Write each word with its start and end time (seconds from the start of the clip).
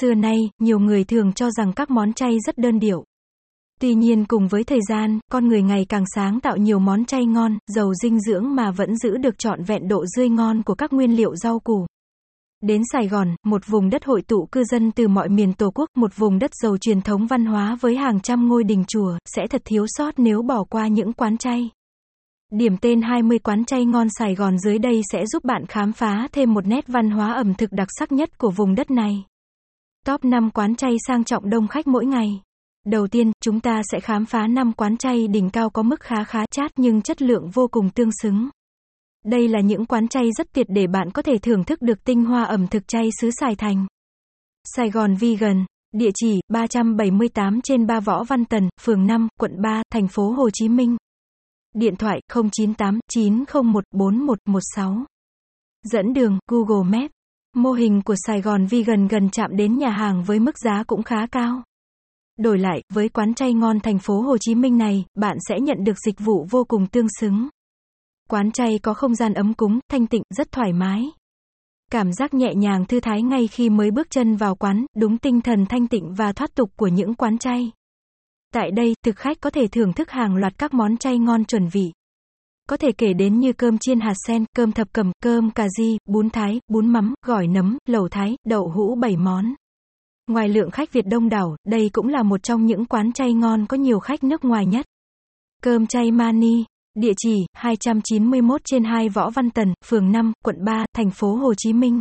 Xưa 0.00 0.14
nay, 0.14 0.36
nhiều 0.58 0.78
người 0.78 1.04
thường 1.04 1.32
cho 1.32 1.50
rằng 1.50 1.72
các 1.72 1.90
món 1.90 2.12
chay 2.12 2.36
rất 2.46 2.58
đơn 2.58 2.78
điệu. 2.78 3.04
Tuy 3.80 3.94
nhiên 3.94 4.24
cùng 4.24 4.48
với 4.48 4.64
thời 4.64 4.80
gian, 4.88 5.18
con 5.32 5.48
người 5.48 5.62
ngày 5.62 5.86
càng 5.88 6.04
sáng 6.14 6.40
tạo 6.40 6.56
nhiều 6.56 6.78
món 6.78 7.04
chay 7.04 7.26
ngon, 7.26 7.58
giàu 7.66 7.94
dinh 7.94 8.20
dưỡng 8.20 8.54
mà 8.54 8.70
vẫn 8.70 8.96
giữ 8.96 9.16
được 9.16 9.38
trọn 9.38 9.62
vẹn 9.64 9.88
độ 9.88 10.04
tươi 10.16 10.28
ngon 10.28 10.62
của 10.62 10.74
các 10.74 10.92
nguyên 10.92 11.16
liệu 11.16 11.36
rau 11.36 11.58
củ. 11.58 11.86
Đến 12.60 12.82
Sài 12.92 13.08
Gòn, 13.08 13.34
một 13.46 13.62
vùng 13.66 13.90
đất 13.90 14.04
hội 14.04 14.22
tụ 14.22 14.48
cư 14.52 14.64
dân 14.64 14.92
từ 14.92 15.08
mọi 15.08 15.28
miền 15.28 15.52
Tổ 15.52 15.70
quốc, 15.70 15.88
một 15.96 16.16
vùng 16.16 16.38
đất 16.38 16.50
giàu 16.62 16.76
truyền 16.78 17.00
thống 17.00 17.26
văn 17.26 17.44
hóa 17.44 17.76
với 17.80 17.96
hàng 17.96 18.20
trăm 18.20 18.48
ngôi 18.48 18.64
đình 18.64 18.84
chùa, 18.88 19.18
sẽ 19.24 19.46
thật 19.46 19.62
thiếu 19.64 19.84
sót 19.88 20.14
nếu 20.16 20.42
bỏ 20.42 20.64
qua 20.64 20.88
những 20.88 21.12
quán 21.12 21.36
chay. 21.36 21.70
Điểm 22.52 22.76
tên 22.76 23.02
20 23.02 23.38
quán 23.38 23.64
chay 23.64 23.84
ngon 23.84 24.08
Sài 24.18 24.34
Gòn 24.34 24.58
dưới 24.58 24.78
đây 24.78 25.00
sẽ 25.12 25.26
giúp 25.26 25.44
bạn 25.44 25.66
khám 25.66 25.92
phá 25.92 26.28
thêm 26.32 26.54
một 26.54 26.66
nét 26.66 26.84
văn 26.88 27.10
hóa 27.10 27.32
ẩm 27.32 27.54
thực 27.54 27.72
đặc 27.72 27.88
sắc 27.98 28.12
nhất 28.12 28.38
của 28.38 28.50
vùng 28.50 28.74
đất 28.74 28.90
này. 28.90 29.24
Top 30.04 30.24
5 30.24 30.50
quán 30.50 30.74
chay 30.74 30.96
sang 31.06 31.24
trọng 31.24 31.50
đông 31.50 31.68
khách 31.68 31.86
mỗi 31.86 32.06
ngày. 32.06 32.40
Đầu 32.86 33.06
tiên, 33.06 33.32
chúng 33.40 33.60
ta 33.60 33.82
sẽ 33.92 34.00
khám 34.00 34.26
phá 34.26 34.46
5 34.46 34.72
quán 34.72 34.96
chay 34.96 35.28
đỉnh 35.28 35.50
cao 35.50 35.70
có 35.70 35.82
mức 35.82 36.00
khá 36.00 36.24
khá 36.24 36.46
chát 36.50 36.70
nhưng 36.76 37.02
chất 37.02 37.22
lượng 37.22 37.50
vô 37.50 37.68
cùng 37.70 37.90
tương 37.90 38.10
xứng. 38.22 38.48
Đây 39.24 39.48
là 39.48 39.60
những 39.60 39.86
quán 39.86 40.08
chay 40.08 40.24
rất 40.38 40.52
tuyệt 40.52 40.66
để 40.68 40.86
bạn 40.86 41.10
có 41.10 41.22
thể 41.22 41.38
thưởng 41.38 41.64
thức 41.64 41.82
được 41.82 42.04
tinh 42.04 42.24
hoa 42.24 42.44
ẩm 42.44 42.66
thực 42.66 42.88
chay 42.88 43.08
xứ 43.20 43.30
Sài 43.40 43.54
Thành. 43.54 43.86
Sài 44.64 44.90
Gòn 44.90 45.14
Vegan, 45.14 45.64
địa 45.92 46.10
chỉ 46.14 46.40
378 46.48 47.60
trên 47.60 47.86
3 47.86 48.00
Võ 48.00 48.24
Văn 48.24 48.44
Tần, 48.44 48.68
phường 48.80 49.06
5, 49.06 49.28
quận 49.40 49.62
3, 49.62 49.82
thành 49.92 50.08
phố 50.08 50.30
Hồ 50.30 50.50
Chí 50.52 50.68
Minh. 50.68 50.96
Điện 51.74 51.96
thoại 51.96 52.20
098 52.52 52.98
901 53.08 53.84
4116. 53.92 55.04
Dẫn 55.82 56.12
đường 56.12 56.38
Google 56.50 56.98
Maps. 56.98 57.13
Mô 57.54 57.72
hình 57.72 58.02
của 58.02 58.14
Sài 58.26 58.40
Gòn 58.40 58.66
Vegan 58.66 59.08
gần 59.08 59.30
chạm 59.30 59.56
đến 59.56 59.78
nhà 59.78 59.90
hàng 59.90 60.24
với 60.24 60.40
mức 60.40 60.58
giá 60.58 60.84
cũng 60.86 61.02
khá 61.02 61.26
cao. 61.26 61.62
Đổi 62.38 62.58
lại, 62.58 62.82
với 62.92 63.08
quán 63.08 63.34
chay 63.34 63.52
ngon 63.52 63.80
thành 63.80 63.98
phố 63.98 64.20
Hồ 64.20 64.38
Chí 64.38 64.54
Minh 64.54 64.78
này, 64.78 65.04
bạn 65.14 65.36
sẽ 65.48 65.60
nhận 65.60 65.84
được 65.84 65.98
dịch 66.06 66.20
vụ 66.20 66.46
vô 66.50 66.64
cùng 66.64 66.86
tương 66.86 67.06
xứng. 67.20 67.48
Quán 68.28 68.52
chay 68.52 68.78
có 68.82 68.94
không 68.94 69.14
gian 69.14 69.34
ấm 69.34 69.54
cúng, 69.54 69.78
thanh 69.90 70.06
tịnh, 70.06 70.22
rất 70.36 70.52
thoải 70.52 70.72
mái. 70.72 71.04
Cảm 71.90 72.12
giác 72.12 72.34
nhẹ 72.34 72.54
nhàng 72.54 72.86
thư 72.86 73.00
thái 73.00 73.22
ngay 73.22 73.46
khi 73.46 73.70
mới 73.70 73.90
bước 73.90 74.10
chân 74.10 74.36
vào 74.36 74.54
quán, 74.54 74.86
đúng 74.96 75.18
tinh 75.18 75.40
thần 75.40 75.66
thanh 75.66 75.86
tịnh 75.86 76.14
và 76.14 76.32
thoát 76.32 76.54
tục 76.54 76.70
của 76.76 76.88
những 76.88 77.14
quán 77.14 77.38
chay. 77.38 77.70
Tại 78.52 78.70
đây, 78.70 78.94
thực 79.04 79.16
khách 79.16 79.40
có 79.40 79.50
thể 79.50 79.66
thưởng 79.66 79.92
thức 79.92 80.10
hàng 80.10 80.36
loạt 80.36 80.58
các 80.58 80.74
món 80.74 80.96
chay 80.96 81.18
ngon 81.18 81.44
chuẩn 81.44 81.68
vị. 81.68 81.92
Có 82.68 82.76
thể 82.76 82.92
kể 82.92 83.12
đến 83.12 83.40
như 83.40 83.52
cơm 83.52 83.78
chiên 83.78 84.00
hạt 84.00 84.14
sen, 84.26 84.44
cơm 84.56 84.72
thập 84.72 84.92
cẩm, 84.92 85.12
cơm 85.22 85.50
cà 85.50 85.68
ri, 85.78 85.98
bún 86.06 86.30
thái, 86.30 86.60
bún 86.68 86.88
mắm, 86.92 87.14
gỏi 87.26 87.46
nấm, 87.46 87.78
lẩu 87.86 88.08
thái, 88.08 88.36
đậu 88.46 88.70
hũ 88.70 88.94
7 89.00 89.16
món. 89.16 89.54
Ngoài 90.26 90.48
lượng 90.48 90.70
khách 90.70 90.92
Việt 90.92 91.06
đông 91.06 91.28
đảo, 91.28 91.56
đây 91.66 91.90
cũng 91.92 92.08
là 92.08 92.22
một 92.22 92.42
trong 92.42 92.66
những 92.66 92.84
quán 92.84 93.12
chay 93.12 93.32
ngon 93.32 93.66
có 93.66 93.76
nhiều 93.76 93.98
khách 93.98 94.24
nước 94.24 94.44
ngoài 94.44 94.66
nhất. 94.66 94.86
Cơm 95.62 95.86
chay 95.86 96.10
Mani, 96.10 96.64
địa 96.94 97.12
chỉ 97.16 97.46
291 97.52 98.60
trên 98.64 98.84
2 98.84 99.08
Võ 99.08 99.30
Văn 99.30 99.50
Tần, 99.50 99.74
phường 99.84 100.12
5, 100.12 100.32
quận 100.44 100.64
3, 100.64 100.84
thành 100.94 101.10
phố 101.10 101.34
Hồ 101.34 101.54
Chí 101.54 101.72
Minh. 101.72 102.00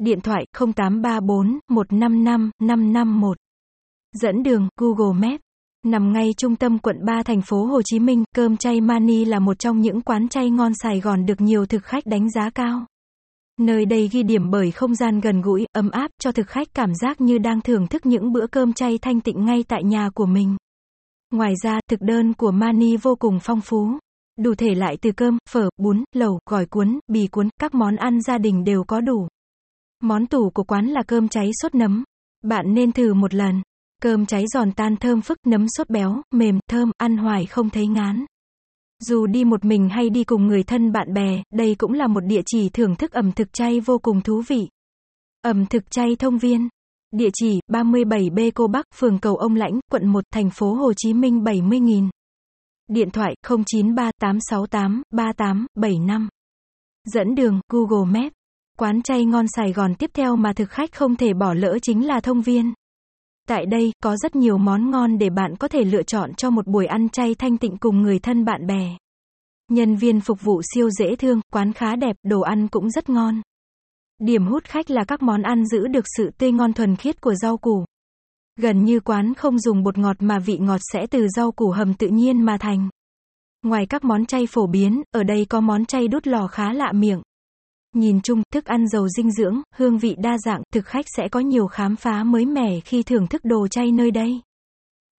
Điện 0.00 0.20
thoại 0.20 0.46
0834 0.52 1.58
155 1.68 2.50
551. 2.60 3.36
Dẫn 4.12 4.42
đường 4.42 4.68
Google 4.76 5.28
Maps. 5.28 5.43
Nằm 5.84 6.12
ngay 6.12 6.34
trung 6.36 6.56
tâm 6.56 6.78
quận 6.78 7.04
3 7.04 7.22
thành 7.22 7.42
phố 7.42 7.64
Hồ 7.64 7.82
Chí 7.84 7.98
Minh, 7.98 8.24
cơm 8.34 8.56
chay 8.56 8.80
Mani 8.80 9.24
là 9.24 9.38
một 9.38 9.58
trong 9.58 9.80
những 9.80 10.00
quán 10.00 10.28
chay 10.28 10.50
ngon 10.50 10.72
Sài 10.74 11.00
Gòn 11.00 11.26
được 11.26 11.40
nhiều 11.40 11.66
thực 11.66 11.84
khách 11.84 12.06
đánh 12.06 12.30
giá 12.30 12.50
cao. 12.50 12.86
Nơi 13.60 13.86
đây 13.86 14.08
ghi 14.12 14.22
điểm 14.22 14.50
bởi 14.50 14.70
không 14.70 14.94
gian 14.94 15.20
gần 15.20 15.40
gũi, 15.40 15.66
ấm 15.72 15.90
áp, 15.90 16.10
cho 16.20 16.32
thực 16.32 16.48
khách 16.48 16.68
cảm 16.74 16.94
giác 16.94 17.20
như 17.20 17.38
đang 17.38 17.60
thưởng 17.60 17.86
thức 17.86 18.06
những 18.06 18.32
bữa 18.32 18.46
cơm 18.46 18.72
chay 18.72 18.98
thanh 19.02 19.20
tịnh 19.20 19.44
ngay 19.44 19.64
tại 19.68 19.84
nhà 19.84 20.10
của 20.14 20.26
mình. 20.26 20.56
Ngoài 21.30 21.54
ra, 21.62 21.80
thực 21.90 22.00
đơn 22.00 22.34
của 22.34 22.50
Mani 22.50 22.96
vô 22.96 23.16
cùng 23.16 23.38
phong 23.42 23.60
phú. 23.60 23.88
Đủ 24.38 24.54
thể 24.54 24.74
lại 24.74 24.96
từ 25.02 25.12
cơm, 25.12 25.38
phở, 25.50 25.68
bún, 25.76 26.04
lẩu, 26.14 26.38
gỏi 26.50 26.66
cuốn, 26.66 26.98
bì 27.08 27.26
cuốn, 27.26 27.48
các 27.60 27.74
món 27.74 27.96
ăn 27.96 28.20
gia 28.20 28.38
đình 28.38 28.64
đều 28.64 28.84
có 28.84 29.00
đủ. 29.00 29.28
Món 30.02 30.26
tủ 30.26 30.50
của 30.50 30.64
quán 30.64 30.86
là 30.86 31.02
cơm 31.02 31.28
cháy 31.28 31.50
sốt 31.62 31.74
nấm. 31.74 32.04
Bạn 32.42 32.74
nên 32.74 32.92
thử 32.92 33.14
một 33.14 33.34
lần. 33.34 33.62
Cơm 34.04 34.26
cháy 34.26 34.44
giòn 34.46 34.72
tan 34.72 34.96
thơm 34.96 35.20
phức, 35.20 35.38
nấm 35.46 35.66
sốt 35.68 35.90
béo, 35.90 36.22
mềm, 36.30 36.58
thơm, 36.68 36.90
ăn 36.96 37.16
hoài 37.16 37.46
không 37.46 37.70
thấy 37.70 37.86
ngán. 37.86 38.24
Dù 39.00 39.26
đi 39.26 39.44
một 39.44 39.64
mình 39.64 39.88
hay 39.88 40.10
đi 40.10 40.24
cùng 40.24 40.46
người 40.46 40.62
thân 40.62 40.92
bạn 40.92 41.14
bè, 41.14 41.42
đây 41.52 41.74
cũng 41.78 41.92
là 41.92 42.06
một 42.06 42.20
địa 42.20 42.40
chỉ 42.46 42.68
thưởng 42.68 42.96
thức 42.96 43.12
ẩm 43.12 43.32
thực 43.32 43.52
chay 43.52 43.80
vô 43.80 43.98
cùng 43.98 44.20
thú 44.20 44.42
vị. 44.48 44.68
Ẩm 45.42 45.66
thực 45.66 45.90
chay 45.90 46.16
thông 46.18 46.38
viên. 46.38 46.68
Địa 47.10 47.28
chỉ 47.34 47.60
37B 47.72 48.50
Cô 48.54 48.66
Bắc, 48.66 48.86
phường 48.94 49.18
Cầu 49.18 49.36
Ông 49.36 49.54
Lãnh, 49.54 49.80
quận 49.90 50.06
1, 50.08 50.24
thành 50.32 50.50
phố 50.50 50.74
Hồ 50.74 50.92
Chí 50.96 51.14
Minh 51.14 51.38
70.000. 51.44 52.08
Điện 52.88 53.10
thoại 53.10 53.34
093 53.66 54.10
868 54.20 55.02
3875. 55.10 56.28
Dẫn 57.04 57.34
đường 57.34 57.60
Google 57.68 58.20
Maps. 58.20 58.34
Quán 58.78 59.02
chay 59.02 59.24
ngon 59.24 59.46
Sài 59.48 59.72
Gòn 59.72 59.94
tiếp 59.94 60.10
theo 60.14 60.36
mà 60.36 60.52
thực 60.52 60.70
khách 60.70 60.92
không 60.92 61.16
thể 61.16 61.34
bỏ 61.34 61.54
lỡ 61.54 61.78
chính 61.82 62.06
là 62.06 62.20
thông 62.20 62.42
viên. 62.42 62.72
Tại 63.48 63.66
đây, 63.66 63.92
có 64.02 64.16
rất 64.16 64.36
nhiều 64.36 64.58
món 64.58 64.90
ngon 64.90 65.18
để 65.18 65.30
bạn 65.30 65.56
có 65.56 65.68
thể 65.68 65.84
lựa 65.84 66.02
chọn 66.02 66.34
cho 66.34 66.50
một 66.50 66.66
buổi 66.66 66.86
ăn 66.86 67.08
chay 67.08 67.34
thanh 67.34 67.58
tịnh 67.58 67.76
cùng 67.76 68.02
người 68.02 68.18
thân 68.18 68.44
bạn 68.44 68.66
bè. 68.66 68.96
Nhân 69.70 69.96
viên 69.96 70.20
phục 70.20 70.40
vụ 70.40 70.60
siêu 70.74 70.90
dễ 70.90 71.16
thương, 71.16 71.40
quán 71.52 71.72
khá 71.72 71.96
đẹp, 71.96 72.16
đồ 72.22 72.40
ăn 72.40 72.68
cũng 72.68 72.90
rất 72.90 73.08
ngon. 73.08 73.42
Điểm 74.18 74.46
hút 74.46 74.64
khách 74.64 74.90
là 74.90 75.04
các 75.04 75.22
món 75.22 75.42
ăn 75.42 75.66
giữ 75.66 75.86
được 75.86 76.04
sự 76.16 76.30
tươi 76.38 76.52
ngon 76.52 76.72
thuần 76.72 76.96
khiết 76.96 77.20
của 77.20 77.34
rau 77.34 77.56
củ. 77.56 77.84
Gần 78.56 78.84
như 78.84 79.00
quán 79.00 79.34
không 79.34 79.58
dùng 79.58 79.82
bột 79.82 79.98
ngọt 79.98 80.16
mà 80.18 80.38
vị 80.38 80.58
ngọt 80.58 80.80
sẽ 80.92 81.06
từ 81.06 81.28
rau 81.28 81.52
củ 81.52 81.70
hầm 81.70 81.94
tự 81.94 82.08
nhiên 82.08 82.42
mà 82.42 82.56
thành. 82.60 82.88
Ngoài 83.62 83.86
các 83.86 84.04
món 84.04 84.26
chay 84.26 84.46
phổ 84.46 84.66
biến, 84.66 85.02
ở 85.10 85.22
đây 85.22 85.46
có 85.48 85.60
món 85.60 85.84
chay 85.84 86.08
đút 86.08 86.26
lò 86.26 86.46
khá 86.46 86.72
lạ 86.72 86.92
miệng. 86.92 87.22
Nhìn 87.94 88.20
chung, 88.20 88.42
thức 88.52 88.64
ăn 88.64 88.88
giàu 88.88 89.08
dinh 89.08 89.30
dưỡng, 89.30 89.62
hương 89.74 89.98
vị 89.98 90.16
đa 90.18 90.38
dạng, 90.38 90.62
thực 90.72 90.86
khách 90.86 91.06
sẽ 91.16 91.28
có 91.28 91.40
nhiều 91.40 91.66
khám 91.66 91.96
phá 91.96 92.24
mới 92.24 92.46
mẻ 92.46 92.80
khi 92.80 93.02
thưởng 93.02 93.26
thức 93.26 93.44
đồ 93.44 93.68
chay 93.68 93.92
nơi 93.92 94.10
đây. 94.10 94.40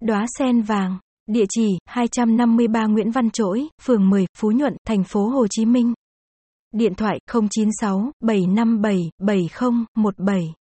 Đóa 0.02 0.26
sen 0.40 0.62
vàng, 0.62 0.98
địa 1.28 1.46
chỉ 1.50 1.78
253 1.86 2.86
Nguyễn 2.86 3.12
Văn 3.12 3.30
Trỗi, 3.30 3.68
phường 3.82 4.10
10, 4.10 4.26
Phú 4.38 4.52
Nhuận, 4.52 4.76
thành 4.88 5.04
phố 5.04 5.28
Hồ 5.28 5.48
Chí 5.48 5.66
Minh. 5.66 5.94
Điện 6.74 6.96
thoại 6.96 7.20
096 7.32 8.12
757 8.20 9.10
7017. 9.20 10.54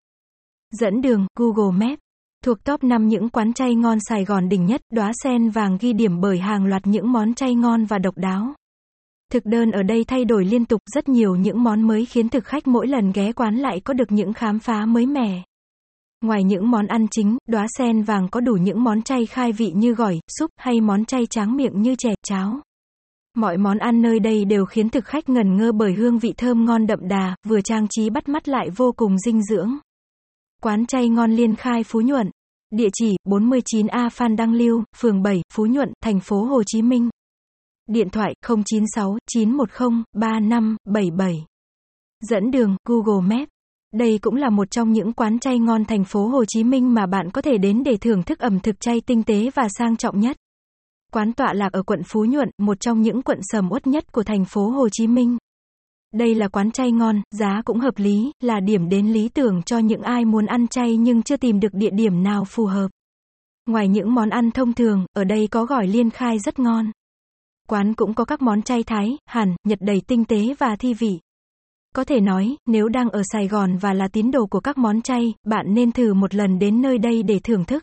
Dẫn 0.80 1.00
đường 1.00 1.26
Google 1.38 1.86
Maps. 1.86 2.00
Thuộc 2.44 2.64
top 2.64 2.84
5 2.84 3.08
những 3.08 3.28
quán 3.28 3.52
chay 3.52 3.74
ngon 3.74 3.98
Sài 4.00 4.24
Gòn 4.24 4.48
đỉnh 4.48 4.66
nhất, 4.66 4.80
đóa 4.92 5.12
sen 5.22 5.50
vàng 5.50 5.78
ghi 5.80 5.92
điểm 5.92 6.20
bởi 6.20 6.38
hàng 6.38 6.66
loạt 6.66 6.86
những 6.86 7.12
món 7.12 7.34
chay 7.34 7.54
ngon 7.54 7.84
và 7.84 7.98
độc 7.98 8.16
đáo. 8.16 8.54
Thực 9.34 9.46
đơn 9.46 9.70
ở 9.70 9.82
đây 9.82 10.04
thay 10.04 10.24
đổi 10.24 10.44
liên 10.44 10.64
tục 10.64 10.82
rất 10.94 11.08
nhiều 11.08 11.36
những 11.36 11.62
món 11.62 11.82
mới 11.82 12.04
khiến 12.04 12.28
thực 12.28 12.44
khách 12.44 12.66
mỗi 12.66 12.86
lần 12.86 13.12
ghé 13.12 13.32
quán 13.32 13.56
lại 13.56 13.80
có 13.80 13.94
được 13.94 14.12
những 14.12 14.32
khám 14.32 14.58
phá 14.58 14.86
mới 14.86 15.06
mẻ. 15.06 15.42
Ngoài 16.20 16.44
những 16.44 16.70
món 16.70 16.86
ăn 16.86 17.06
chính, 17.10 17.36
đóa 17.48 17.66
sen 17.78 18.02
vàng 18.02 18.28
có 18.28 18.40
đủ 18.40 18.52
những 18.52 18.84
món 18.84 19.02
chay 19.02 19.26
khai 19.26 19.52
vị 19.52 19.72
như 19.74 19.94
gỏi, 19.94 20.20
súp 20.38 20.50
hay 20.56 20.80
món 20.80 21.04
chay 21.04 21.26
tráng 21.26 21.56
miệng 21.56 21.82
như 21.82 21.94
chè, 21.98 22.14
cháo. 22.22 22.60
Mọi 23.36 23.56
món 23.56 23.78
ăn 23.78 24.02
nơi 24.02 24.20
đây 24.20 24.44
đều 24.44 24.64
khiến 24.64 24.88
thực 24.88 25.04
khách 25.04 25.28
ngần 25.28 25.56
ngơ 25.56 25.72
bởi 25.72 25.92
hương 25.92 26.18
vị 26.18 26.32
thơm 26.36 26.64
ngon 26.64 26.86
đậm 26.86 27.08
đà, 27.08 27.36
vừa 27.46 27.60
trang 27.60 27.86
trí 27.90 28.10
bắt 28.10 28.28
mắt 28.28 28.48
lại 28.48 28.70
vô 28.76 28.92
cùng 28.96 29.18
dinh 29.18 29.42
dưỡng. 29.42 29.70
Quán 30.62 30.86
chay 30.86 31.08
ngon 31.08 31.30
Liên 31.30 31.56
Khai 31.56 31.84
Phú 31.84 32.00
Nhuận. 32.00 32.30
Địa 32.70 32.88
chỉ 32.92 33.16
49A 33.26 34.08
Phan 34.10 34.36
Đăng 34.36 34.54
Lưu, 34.54 34.84
phường 34.96 35.22
7, 35.22 35.42
Phú 35.54 35.66
Nhuận, 35.66 35.92
thành 36.02 36.20
phố 36.20 36.44
Hồ 36.44 36.62
Chí 36.66 36.82
Minh. 36.82 37.08
Điện 37.88 38.10
thoại 38.10 38.34
096 38.42 39.18
910 39.26 40.02
3577. 40.12 41.44
Dẫn 42.20 42.50
đường 42.50 42.76
Google 42.84 43.36
Maps. 43.36 43.48
Đây 43.92 44.18
cũng 44.22 44.34
là 44.34 44.50
một 44.50 44.70
trong 44.70 44.92
những 44.92 45.12
quán 45.12 45.38
chay 45.38 45.58
ngon 45.58 45.84
thành 45.84 46.04
phố 46.04 46.28
Hồ 46.28 46.44
Chí 46.44 46.64
Minh 46.64 46.94
mà 46.94 47.06
bạn 47.06 47.30
có 47.30 47.42
thể 47.42 47.58
đến 47.58 47.82
để 47.82 47.96
thưởng 47.96 48.22
thức 48.22 48.38
ẩm 48.38 48.60
thực 48.60 48.80
chay 48.80 49.00
tinh 49.00 49.22
tế 49.22 49.50
và 49.54 49.68
sang 49.78 49.96
trọng 49.96 50.20
nhất. 50.20 50.36
Quán 51.12 51.32
tọa 51.32 51.52
lạc 51.52 51.72
ở 51.72 51.82
quận 51.82 52.02
Phú 52.06 52.24
Nhuận, 52.24 52.50
một 52.58 52.80
trong 52.80 53.02
những 53.02 53.22
quận 53.22 53.38
sầm 53.42 53.72
uất 53.72 53.86
nhất 53.86 54.12
của 54.12 54.22
thành 54.22 54.44
phố 54.44 54.68
Hồ 54.68 54.88
Chí 54.88 55.06
Minh. 55.06 55.36
Đây 56.14 56.34
là 56.34 56.48
quán 56.48 56.70
chay 56.70 56.92
ngon, 56.92 57.22
giá 57.30 57.62
cũng 57.64 57.80
hợp 57.80 57.94
lý, 57.96 58.32
là 58.40 58.60
điểm 58.60 58.88
đến 58.88 59.12
lý 59.12 59.28
tưởng 59.28 59.62
cho 59.62 59.78
những 59.78 60.02
ai 60.02 60.24
muốn 60.24 60.46
ăn 60.46 60.68
chay 60.68 60.96
nhưng 60.96 61.22
chưa 61.22 61.36
tìm 61.36 61.60
được 61.60 61.74
địa 61.74 61.90
điểm 61.90 62.22
nào 62.22 62.44
phù 62.44 62.66
hợp. 62.66 62.88
Ngoài 63.66 63.88
những 63.88 64.14
món 64.14 64.30
ăn 64.30 64.50
thông 64.50 64.72
thường, 64.72 65.06
ở 65.12 65.24
đây 65.24 65.48
có 65.50 65.64
gỏi 65.64 65.86
liên 65.86 66.10
khai 66.10 66.38
rất 66.38 66.58
ngon. 66.58 66.90
Quán 67.68 67.94
cũng 67.94 68.14
có 68.14 68.24
các 68.24 68.42
món 68.42 68.62
chay 68.62 68.82
Thái, 68.82 69.18
Hàn, 69.26 69.56
Nhật 69.64 69.78
đầy 69.82 70.02
tinh 70.06 70.24
tế 70.24 70.54
và 70.58 70.76
thi 70.76 70.94
vị. 70.94 71.20
Có 71.94 72.04
thể 72.04 72.20
nói, 72.20 72.56
nếu 72.66 72.88
đang 72.88 73.10
ở 73.10 73.22
Sài 73.32 73.48
Gòn 73.48 73.76
và 73.76 73.92
là 73.92 74.08
tín 74.08 74.30
đồ 74.30 74.46
của 74.46 74.60
các 74.60 74.78
món 74.78 75.02
chay, 75.02 75.34
bạn 75.46 75.66
nên 75.68 75.92
thử 75.92 76.14
một 76.14 76.34
lần 76.34 76.58
đến 76.58 76.82
nơi 76.82 76.98
đây 76.98 77.22
để 77.22 77.38
thưởng 77.44 77.64
thức. 77.64 77.82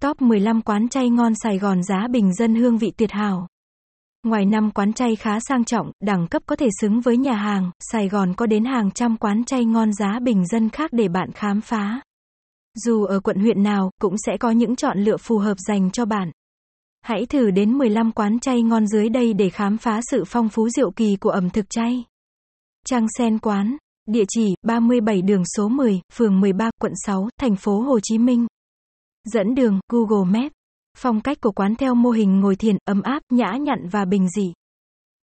Top 0.00 0.22
15 0.22 0.62
quán 0.62 0.88
chay 0.88 1.10
ngon 1.10 1.32
Sài 1.42 1.58
Gòn 1.58 1.82
giá 1.82 2.06
bình 2.10 2.34
dân 2.34 2.54
hương 2.54 2.78
vị 2.78 2.92
tuyệt 2.96 3.12
hảo. 3.12 3.46
Ngoài 4.22 4.44
năm 4.46 4.70
quán 4.70 4.92
chay 4.92 5.16
khá 5.16 5.40
sang 5.40 5.64
trọng, 5.64 5.92
đẳng 6.02 6.28
cấp 6.28 6.42
có 6.46 6.56
thể 6.56 6.68
xứng 6.80 7.00
với 7.00 7.16
nhà 7.16 7.34
hàng, 7.34 7.70
Sài 7.80 8.08
Gòn 8.08 8.34
có 8.36 8.46
đến 8.46 8.64
hàng 8.64 8.90
trăm 8.90 9.16
quán 9.16 9.44
chay 9.44 9.64
ngon 9.64 9.92
giá 9.92 10.18
bình 10.22 10.46
dân 10.46 10.68
khác 10.70 10.92
để 10.92 11.08
bạn 11.08 11.32
khám 11.32 11.60
phá. 11.60 12.00
Dù 12.74 13.04
ở 13.04 13.20
quận 13.20 13.38
huyện 13.38 13.62
nào, 13.62 13.90
cũng 14.00 14.14
sẽ 14.26 14.36
có 14.36 14.50
những 14.50 14.76
chọn 14.76 14.98
lựa 14.98 15.16
phù 15.16 15.38
hợp 15.38 15.56
dành 15.68 15.90
cho 15.90 16.04
bạn. 16.04 16.30
Hãy 17.06 17.26
thử 17.26 17.50
đến 17.50 17.78
15 17.78 18.12
quán 18.12 18.38
chay 18.38 18.62
ngon 18.62 18.86
dưới 18.86 19.08
đây 19.08 19.32
để 19.32 19.50
khám 19.50 19.78
phá 19.78 20.00
sự 20.10 20.24
phong 20.26 20.48
phú 20.48 20.68
diệu 20.68 20.90
kỳ 20.90 21.16
của 21.16 21.30
ẩm 21.30 21.50
thực 21.50 21.70
chay. 21.70 22.04
Trang 22.86 23.06
Sen 23.18 23.38
Quán, 23.38 23.76
địa 24.06 24.24
chỉ 24.28 24.54
37 24.62 25.22
đường 25.22 25.42
số 25.56 25.68
10, 25.68 26.00
phường 26.12 26.40
13, 26.40 26.70
quận 26.80 26.92
6, 27.04 27.28
thành 27.40 27.56
phố 27.56 27.80
Hồ 27.80 28.00
Chí 28.02 28.18
Minh. 28.18 28.46
Dẫn 29.24 29.54
đường, 29.54 29.80
Google 29.92 30.40
Maps. 30.40 30.52
Phong 30.96 31.20
cách 31.20 31.40
của 31.40 31.52
quán 31.52 31.74
theo 31.74 31.94
mô 31.94 32.10
hình 32.10 32.40
ngồi 32.40 32.56
thiền, 32.56 32.76
ấm 32.84 33.02
áp, 33.02 33.22
nhã 33.30 33.56
nhặn 33.60 33.88
và 33.88 34.04
bình 34.04 34.28
dị. 34.28 34.52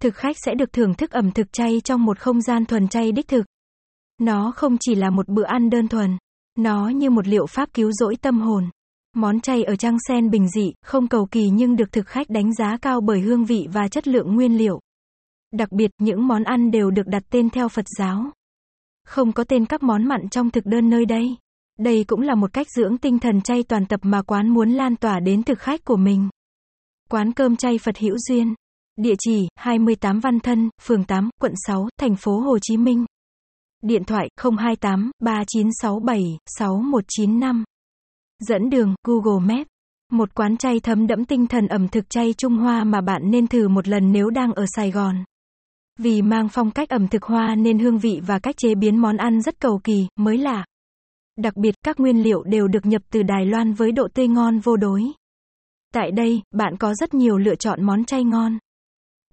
Thực 0.02 0.16
khách 0.16 0.36
sẽ 0.46 0.56
được 0.56 0.74
thưởng 0.74 0.94
thức 0.94 1.12
ẩm 1.12 1.32
thực 1.32 1.54
chay 1.54 1.82
trong 1.84 2.06
một 2.06 2.20
không 2.20 2.42
gian 2.42 2.66
thuần 2.66 2.88
chay 2.88 3.12
đích 3.12 3.28
thực. 3.28 3.46
Nó 4.20 4.52
không 4.56 4.78
chỉ 4.80 4.96
là 4.96 5.10
một 5.10 5.28
bữa 5.28 5.46
ăn 5.46 5.70
đơn 5.70 5.88
thuần, 5.88 6.18
nó 6.58 6.90
như 6.90 7.10
một 7.10 7.28
liệu 7.28 7.46
pháp 7.46 7.74
cứu 7.74 7.92
rỗi 7.92 8.16
tâm 8.16 8.42
hồn. 8.42 8.70
Món 9.16 9.42
chay 9.42 9.64
ở 9.64 9.76
Trang 9.76 9.98
Sen 10.08 10.30
bình 10.30 10.50
dị, 10.50 10.74
không 10.82 11.08
cầu 11.08 11.26
kỳ 11.32 11.50
nhưng 11.50 11.76
được 11.76 11.92
thực 11.92 12.08
khách 12.08 12.30
đánh 12.30 12.54
giá 12.54 12.78
cao 12.82 13.02
bởi 13.02 13.20
hương 13.20 13.46
vị 13.46 13.68
và 13.74 13.88
chất 13.88 14.08
lượng 14.08 14.36
nguyên 14.36 14.58
liệu. 14.58 14.80
Đặc 15.52 15.72
biệt, 15.72 15.92
những 16.00 16.28
món 16.28 16.44
ăn 16.44 16.72
đều 16.72 16.92
được 16.92 17.08
đặt 17.08 17.24
tên 17.30 17.50
theo 17.50 17.70
Phật 17.70 17.86
giáo. 17.98 18.32
Không 19.06 19.32
có 19.32 19.44
tên 19.44 19.66
các 19.66 19.84
món 19.84 20.06
mặn 20.06 20.30
trong 20.30 20.52
thực 20.52 20.66
đơn 20.66 20.90
nơi 20.90 21.06
đây. 21.06 21.36
Đây 21.80 22.04
cũng 22.08 22.22
là 22.22 22.36
một 22.36 22.54
cách 22.54 22.68
dưỡng 22.76 22.98
tinh 22.98 23.20
thần 23.20 23.42
chay 23.42 23.64
toàn 23.64 23.86
tập 23.86 24.00
mà 24.04 24.22
quán 24.22 24.50
muốn 24.50 24.70
lan 24.70 24.96
tỏa 24.96 25.20
đến 25.20 25.44
thực 25.44 25.60
khách 25.60 25.84
của 25.84 25.98
mình. 25.98 26.30
Quán 27.10 27.34
cơm 27.34 27.56
chay 27.56 27.78
Phật 27.78 27.98
Hữu 27.98 28.18
Duyên. 28.18 28.54
Địa 28.96 29.16
chỉ 29.20 29.48
28 29.56 30.20
Văn 30.20 30.40
Thân, 30.40 30.70
phường 30.82 31.04
8, 31.04 31.30
quận 31.42 31.54
6, 31.68 31.90
thành 31.98 32.16
phố 32.16 32.40
Hồ 32.40 32.58
Chí 32.62 32.78
Minh. 32.78 33.06
Điện 33.82 34.04
thoại 34.04 34.30
028 34.38 35.12
3967 35.20 36.38
6195. 36.58 37.64
Dẫn 38.48 38.70
đường 38.70 38.96
Google 39.08 39.56
Maps. 39.56 39.68
Một 40.12 40.34
quán 40.34 40.58
chay 40.58 40.80
thấm 40.80 41.08
đẫm 41.08 41.26
tinh 41.26 41.48
thần 41.48 41.68
ẩm 41.68 41.88
thực 41.88 42.10
chay 42.10 42.34
Trung 42.34 42.58
Hoa 42.58 42.84
mà 42.84 43.02
bạn 43.02 43.22
nên 43.32 43.48
thử 43.48 43.68
một 43.68 43.88
lần 43.88 44.12
nếu 44.12 44.30
đang 44.30 44.54
ở 44.54 44.66
Sài 44.76 44.92
Gòn. 44.92 45.16
Vì 46.00 46.22
mang 46.22 46.50
phong 46.50 46.72
cách 46.72 46.90
ẩm 46.90 47.08
thực 47.08 47.24
Hoa 47.24 47.56
nên 47.56 47.80
hương 47.80 47.98
vị 47.98 48.22
và 48.28 48.40
cách 48.40 48.58
chế 48.58 48.76
biến 48.76 48.98
món 48.98 49.18
ăn 49.18 49.42
rất 49.42 49.60
cầu 49.60 49.80
kỳ, 49.84 50.08
mới 50.20 50.38
lạ. 50.38 50.66
Đặc 51.38 51.58
biệt, 51.58 51.76
các 51.84 52.00
nguyên 52.00 52.24
liệu 52.24 52.44
đều 52.44 52.68
được 52.68 52.86
nhập 52.86 53.02
từ 53.12 53.24
Đài 53.24 53.46
Loan 53.46 53.74
với 53.74 53.92
độ 53.92 54.08
tươi 54.14 54.28
ngon 54.28 54.60
vô 54.60 54.78
đối. 54.78 55.04
Tại 55.94 56.12
đây, 56.12 56.42
bạn 56.52 56.78
có 56.78 56.94
rất 56.94 57.14
nhiều 57.14 57.38
lựa 57.38 57.56
chọn 57.56 57.84
món 57.84 58.06
chay 58.06 58.24
ngon. 58.24 58.58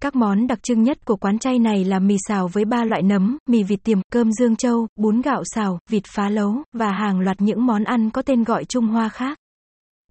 Các 0.01 0.15
món 0.15 0.47
đặc 0.47 0.63
trưng 0.63 0.83
nhất 0.83 1.05
của 1.05 1.15
quán 1.15 1.39
chay 1.39 1.59
này 1.59 1.85
là 1.85 1.99
mì 1.99 2.15
xào 2.27 2.47
với 2.47 2.65
ba 2.65 2.83
loại 2.83 3.01
nấm, 3.01 3.37
mì 3.47 3.63
vịt 3.63 3.79
tiềm, 3.83 3.99
cơm 4.11 4.31
dương 4.31 4.55
châu, 4.55 4.87
bún 4.95 5.21
gạo 5.21 5.43
xào, 5.45 5.79
vịt 5.89 6.03
phá 6.07 6.29
lấu, 6.29 6.63
và 6.73 6.91
hàng 6.91 7.19
loạt 7.19 7.41
những 7.41 7.65
món 7.65 7.83
ăn 7.83 8.09
có 8.09 8.21
tên 8.21 8.43
gọi 8.43 8.65
Trung 8.65 8.87
Hoa 8.87 9.09
khác. 9.09 9.37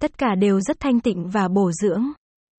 Tất 0.01 0.19
cả 0.19 0.35
đều 0.35 0.61
rất 0.61 0.81
thanh 0.81 1.01
tịnh 1.01 1.29
và 1.29 1.49
bổ 1.49 1.73
dưỡng. 1.73 2.05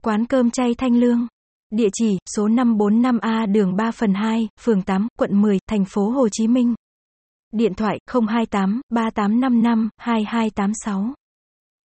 Quán 0.04 0.26
cơm 0.26 0.52
chay 0.52 0.76
Thanh 0.78 0.96
Lương. 0.96 1.28
Địa 1.70 1.88
chỉ, 1.94 2.18
số 2.36 2.48
545A 2.48 3.52
đường 3.52 3.76
3 3.76 3.92
phần 3.92 4.14
2, 4.14 4.48
phường 4.60 4.82
8, 4.82 5.08
quận 5.20 5.42
10, 5.42 5.58
thành 5.70 5.86
phố 5.86 6.10
Hồ 6.10 6.30
Chí 6.32 6.48
Minh. 6.48 6.76
Điện 7.52 7.74
thoại 7.74 8.00
028 8.08 8.82
3855 8.90 9.90
2286. 9.98 11.14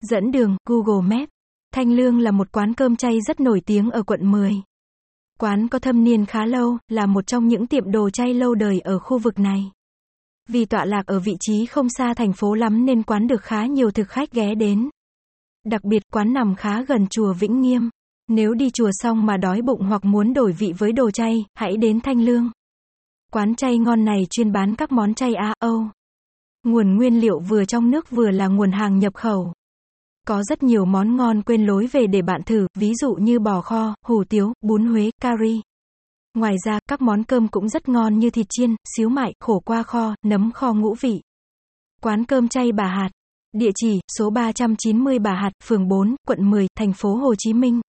Dẫn 0.03 0.31
đường 0.31 0.57
Google 0.69 1.17
Maps. 1.17 1.31
Thanh 1.75 1.93
Lương 1.93 2.19
là 2.19 2.31
một 2.31 2.53
quán 2.53 2.75
cơm 2.75 2.97
chay 2.97 3.21
rất 3.27 3.41
nổi 3.41 3.61
tiếng 3.67 3.91
ở 3.91 4.03
quận 4.03 4.31
10. 4.31 4.63
Quán 5.41 5.69
có 5.69 5.79
thâm 5.79 6.05
niên 6.05 6.27
khá 6.27 6.47
lâu, 6.47 6.79
là 6.89 7.07
một 7.07 7.27
trong 7.27 7.49
những 7.49 7.67
tiệm 7.67 7.91
đồ 7.93 8.11
chay 8.11 8.35
lâu 8.35 8.55
đời 8.55 8.81
ở 8.81 8.99
khu 8.99 9.19
vực 9.19 9.39
này. 9.39 9.71
Vì 10.49 10.65
tọa 10.65 10.85
lạc 10.85 11.07
ở 11.07 11.21
vị 11.21 11.37
trí 11.41 11.67
không 11.67 11.89
xa 11.89 12.15
thành 12.15 12.33
phố 12.33 12.55
lắm 12.55 12.87
nên 12.87 13.03
quán 13.03 13.27
được 13.27 13.43
khá 13.43 13.67
nhiều 13.67 13.91
thực 13.91 14.09
khách 14.09 14.33
ghé 14.33 14.55
đến. 14.55 14.89
Đặc 15.67 15.85
biệt 15.85 16.03
quán 16.13 16.33
nằm 16.33 16.55
khá 16.55 16.83
gần 16.83 17.07
chùa 17.11 17.33
Vĩnh 17.33 17.61
Nghiêm. 17.61 17.91
Nếu 18.29 18.55
đi 18.55 18.71
chùa 18.71 18.91
xong 18.93 19.27
mà 19.27 19.37
đói 19.37 19.63
bụng 19.63 19.81
hoặc 19.83 20.05
muốn 20.05 20.33
đổi 20.33 20.53
vị 20.53 20.73
với 20.79 20.93
đồ 20.93 21.11
chay, 21.11 21.45
hãy 21.55 21.77
đến 21.77 22.01
Thanh 22.01 22.21
Lương. 22.25 22.51
Quán 23.33 23.55
chay 23.55 23.79
ngon 23.79 24.05
này 24.05 24.27
chuyên 24.31 24.53
bán 24.53 24.75
các 24.75 24.93
món 24.93 25.15
chay 25.15 25.35
Á, 25.35 25.55
Âu. 25.59 25.87
Nguồn 26.67 26.97
nguyên 26.97 27.21
liệu 27.21 27.39
vừa 27.41 27.65
trong 27.65 27.91
nước 27.91 28.11
vừa 28.11 28.31
là 28.31 28.47
nguồn 28.47 28.73
hàng 28.73 28.99
nhập 28.99 29.15
khẩu. 29.15 29.53
Có 30.27 30.43
rất 30.43 30.63
nhiều 30.63 30.85
món 30.85 31.17
ngon 31.17 31.43
quên 31.43 31.67
lối 31.67 31.87
về 31.87 32.07
để 32.07 32.23
bạn 32.23 32.43
thử, 32.47 32.67
ví 32.79 32.93
dụ 33.01 33.15
như 33.15 33.39
bò 33.39 33.61
kho, 33.61 33.95
hủ 34.07 34.25
tiếu, 34.29 34.53
bún 34.61 34.87
Huế, 34.87 35.11
curry. 35.23 35.61
Ngoài 36.35 36.55
ra, 36.65 36.79
các 36.89 37.03
món 37.03 37.25
cơm 37.25 37.49
cũng 37.49 37.69
rất 37.69 37.89
ngon 37.89 38.19
như 38.19 38.31
thịt 38.31 38.47
chiên, 38.51 38.75
xíu 38.97 39.09
mại, 39.09 39.33
khổ 39.41 39.61
qua 39.61 39.83
kho, 39.83 40.15
nấm 40.25 40.53
kho 40.53 40.75
ngũ 40.75 40.95
vị. 41.01 41.23
Quán 42.03 42.25
cơm 42.25 42.49
chay 42.49 42.73
Bà 42.73 42.85
Hạt. 42.85 43.11
Địa 43.53 43.71
chỉ, 43.75 44.01
số 44.19 44.31
390 44.31 45.19
Bà 45.19 45.35
Hạt, 45.35 45.51
phường 45.65 45.89
4, 45.89 46.17
quận 46.27 46.51
10, 46.51 46.67
thành 46.79 46.93
phố 46.93 47.15
Hồ 47.15 47.35
Chí 47.39 47.53
Minh. 47.53 47.81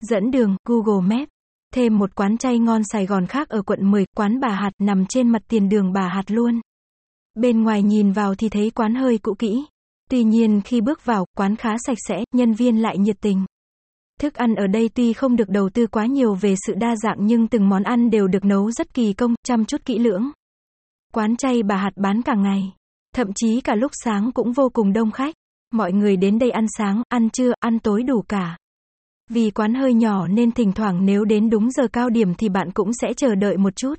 Dẫn 0.00 0.30
đường, 0.30 0.56
Google 0.68 1.16
Maps. 1.16 1.30
Thêm 1.74 1.98
một 1.98 2.14
quán 2.14 2.38
chay 2.38 2.58
ngon 2.58 2.82
Sài 2.84 3.06
Gòn 3.06 3.26
khác 3.26 3.48
ở 3.48 3.62
quận 3.62 3.90
10, 3.90 4.04
quán 4.16 4.40
Bà 4.40 4.48
Hạt 4.48 4.70
nằm 4.78 5.06
trên 5.06 5.28
mặt 5.28 5.42
tiền 5.48 5.68
đường 5.68 5.92
Bà 5.92 6.08
Hạt 6.08 6.30
luôn. 6.30 6.60
Bên 7.34 7.62
ngoài 7.62 7.82
nhìn 7.82 8.12
vào 8.12 8.34
thì 8.34 8.48
thấy 8.48 8.70
quán 8.70 8.94
hơi 8.94 9.18
cũ 9.18 9.34
kỹ. 9.38 9.64
Tuy 10.12 10.24
nhiên 10.24 10.60
khi 10.64 10.80
bước 10.80 11.04
vào, 11.04 11.24
quán 11.36 11.56
khá 11.56 11.70
sạch 11.86 11.98
sẽ, 12.08 12.24
nhân 12.34 12.52
viên 12.52 12.82
lại 12.82 12.98
nhiệt 12.98 13.16
tình. 13.20 13.44
Thức 14.20 14.34
ăn 14.34 14.54
ở 14.54 14.66
đây 14.66 14.90
tuy 14.94 15.12
không 15.12 15.36
được 15.36 15.48
đầu 15.48 15.68
tư 15.74 15.86
quá 15.86 16.06
nhiều 16.06 16.34
về 16.34 16.54
sự 16.66 16.74
đa 16.74 16.96
dạng 16.96 17.16
nhưng 17.20 17.48
từng 17.48 17.68
món 17.68 17.82
ăn 17.82 18.10
đều 18.10 18.28
được 18.28 18.44
nấu 18.44 18.70
rất 18.70 18.94
kỳ 18.94 19.12
công, 19.12 19.34
chăm 19.44 19.64
chút 19.64 19.84
kỹ 19.84 19.98
lưỡng. 19.98 20.30
Quán 21.12 21.36
chay 21.36 21.62
bà 21.62 21.76
hạt 21.76 21.90
bán 21.96 22.22
cả 22.22 22.34
ngày. 22.34 22.72
Thậm 23.14 23.32
chí 23.34 23.60
cả 23.60 23.74
lúc 23.74 23.90
sáng 24.04 24.32
cũng 24.32 24.52
vô 24.52 24.68
cùng 24.72 24.92
đông 24.92 25.10
khách. 25.10 25.34
Mọi 25.72 25.92
người 25.92 26.16
đến 26.16 26.38
đây 26.38 26.50
ăn 26.50 26.66
sáng, 26.78 27.02
ăn 27.08 27.30
trưa, 27.30 27.52
ăn 27.60 27.78
tối 27.78 28.02
đủ 28.02 28.22
cả. 28.28 28.56
Vì 29.30 29.50
quán 29.50 29.74
hơi 29.74 29.94
nhỏ 29.94 30.28
nên 30.28 30.52
thỉnh 30.52 30.72
thoảng 30.72 31.04
nếu 31.04 31.24
đến 31.24 31.50
đúng 31.50 31.70
giờ 31.70 31.88
cao 31.92 32.10
điểm 32.10 32.34
thì 32.34 32.48
bạn 32.48 32.70
cũng 32.74 32.92
sẽ 32.92 33.14
chờ 33.16 33.34
đợi 33.34 33.56
một 33.56 33.76
chút. 33.76 33.94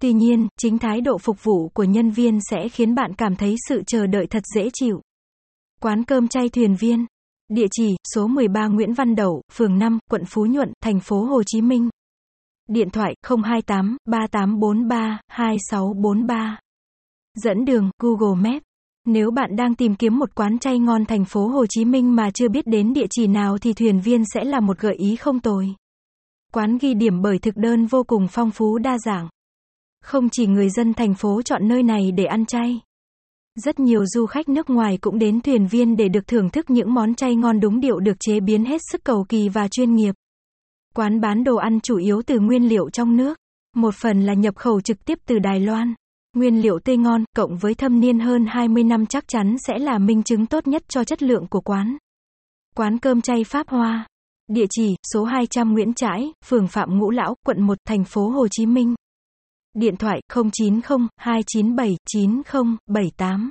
Tuy 0.00 0.12
nhiên, 0.12 0.48
chính 0.60 0.78
thái 0.78 1.00
độ 1.00 1.18
phục 1.18 1.44
vụ 1.44 1.68
của 1.68 1.84
nhân 1.84 2.10
viên 2.10 2.38
sẽ 2.50 2.68
khiến 2.68 2.94
bạn 2.94 3.14
cảm 3.14 3.36
thấy 3.36 3.56
sự 3.68 3.82
chờ 3.86 4.06
đợi 4.06 4.26
thật 4.26 4.42
dễ 4.54 4.70
chịu. 4.72 5.00
Quán 5.80 6.04
cơm 6.04 6.28
chay 6.28 6.48
thuyền 6.48 6.74
viên. 6.74 7.06
Địa 7.48 7.66
chỉ, 7.70 7.96
số 8.14 8.26
13 8.26 8.66
Nguyễn 8.66 8.94
Văn 8.94 9.14
Đậu, 9.14 9.42
phường 9.52 9.78
5, 9.78 9.98
quận 10.10 10.22
Phú 10.24 10.46
Nhuận, 10.46 10.72
thành 10.82 11.00
phố 11.00 11.24
Hồ 11.24 11.42
Chí 11.46 11.60
Minh. 11.60 11.88
Điện 12.68 12.90
thoại 12.90 13.14
028 13.44 13.96
3843 14.06 15.20
2643. 15.28 16.58
Dẫn 17.34 17.64
đường 17.64 17.90
Google 17.98 18.50
Maps. 18.50 18.64
Nếu 19.06 19.30
bạn 19.30 19.56
đang 19.56 19.74
tìm 19.74 19.94
kiếm 19.94 20.18
một 20.18 20.34
quán 20.34 20.58
chay 20.58 20.78
ngon 20.78 21.04
thành 21.04 21.24
phố 21.24 21.48
Hồ 21.48 21.66
Chí 21.68 21.84
Minh 21.84 22.16
mà 22.16 22.30
chưa 22.30 22.48
biết 22.48 22.66
đến 22.66 22.92
địa 22.92 23.06
chỉ 23.10 23.26
nào 23.26 23.58
thì 23.58 23.72
thuyền 23.72 24.00
viên 24.00 24.24
sẽ 24.34 24.44
là 24.44 24.60
một 24.60 24.78
gợi 24.78 24.94
ý 24.94 25.16
không 25.16 25.40
tồi. 25.40 25.74
Quán 26.52 26.78
ghi 26.78 26.94
điểm 26.94 27.22
bởi 27.22 27.38
thực 27.38 27.56
đơn 27.56 27.86
vô 27.86 28.02
cùng 28.02 28.26
phong 28.30 28.50
phú 28.50 28.78
đa 28.78 28.98
dạng. 28.98 29.28
Không 30.04 30.28
chỉ 30.32 30.46
người 30.46 30.70
dân 30.70 30.94
thành 30.94 31.14
phố 31.14 31.42
chọn 31.42 31.68
nơi 31.68 31.82
này 31.82 32.12
để 32.12 32.24
ăn 32.24 32.46
chay. 32.46 32.80
Rất 33.64 33.80
nhiều 33.80 34.06
du 34.06 34.26
khách 34.26 34.48
nước 34.48 34.70
ngoài 34.70 34.98
cũng 35.00 35.18
đến 35.18 35.40
thuyền 35.40 35.66
viên 35.66 35.96
để 35.96 36.08
được 36.08 36.26
thưởng 36.26 36.50
thức 36.50 36.70
những 36.70 36.94
món 36.94 37.14
chay 37.14 37.34
ngon 37.34 37.60
đúng 37.60 37.80
điệu 37.80 37.98
được 38.00 38.16
chế 38.20 38.40
biến 38.40 38.64
hết 38.64 38.80
sức 38.92 39.04
cầu 39.04 39.24
kỳ 39.28 39.48
và 39.48 39.68
chuyên 39.68 39.94
nghiệp. 39.94 40.14
Quán 40.94 41.20
bán 41.20 41.44
đồ 41.44 41.56
ăn 41.56 41.80
chủ 41.80 41.96
yếu 41.96 42.22
từ 42.22 42.38
nguyên 42.38 42.68
liệu 42.68 42.90
trong 42.90 43.16
nước. 43.16 43.38
Một 43.76 43.94
phần 43.94 44.20
là 44.20 44.34
nhập 44.34 44.56
khẩu 44.56 44.80
trực 44.80 45.04
tiếp 45.04 45.18
từ 45.26 45.38
Đài 45.38 45.60
Loan. 45.60 45.94
Nguyên 46.36 46.62
liệu 46.62 46.78
tươi 46.78 46.96
ngon, 46.96 47.24
cộng 47.36 47.56
với 47.56 47.74
thâm 47.74 48.00
niên 48.00 48.18
hơn 48.18 48.46
20 48.48 48.84
năm 48.84 49.06
chắc 49.06 49.28
chắn 49.28 49.56
sẽ 49.66 49.78
là 49.78 49.98
minh 49.98 50.22
chứng 50.22 50.46
tốt 50.46 50.66
nhất 50.66 50.82
cho 50.88 51.04
chất 51.04 51.22
lượng 51.22 51.46
của 51.50 51.60
quán. 51.60 51.96
Quán 52.76 52.98
cơm 52.98 53.20
chay 53.20 53.44
Pháp 53.44 53.68
Hoa. 53.68 54.06
Địa 54.48 54.66
chỉ, 54.70 54.96
số 55.12 55.24
200 55.24 55.72
Nguyễn 55.72 55.94
Trãi, 55.94 56.32
phường 56.44 56.68
Phạm 56.68 56.98
Ngũ 56.98 57.10
Lão, 57.10 57.34
quận 57.46 57.62
1, 57.62 57.78
thành 57.88 58.04
phố 58.04 58.28
Hồ 58.28 58.48
Chí 58.50 58.66
Minh. 58.66 58.94
Điện 59.74 59.96
thoại 59.96 60.20
090 60.34 60.98
297 61.16 61.96
9078. 62.06 63.50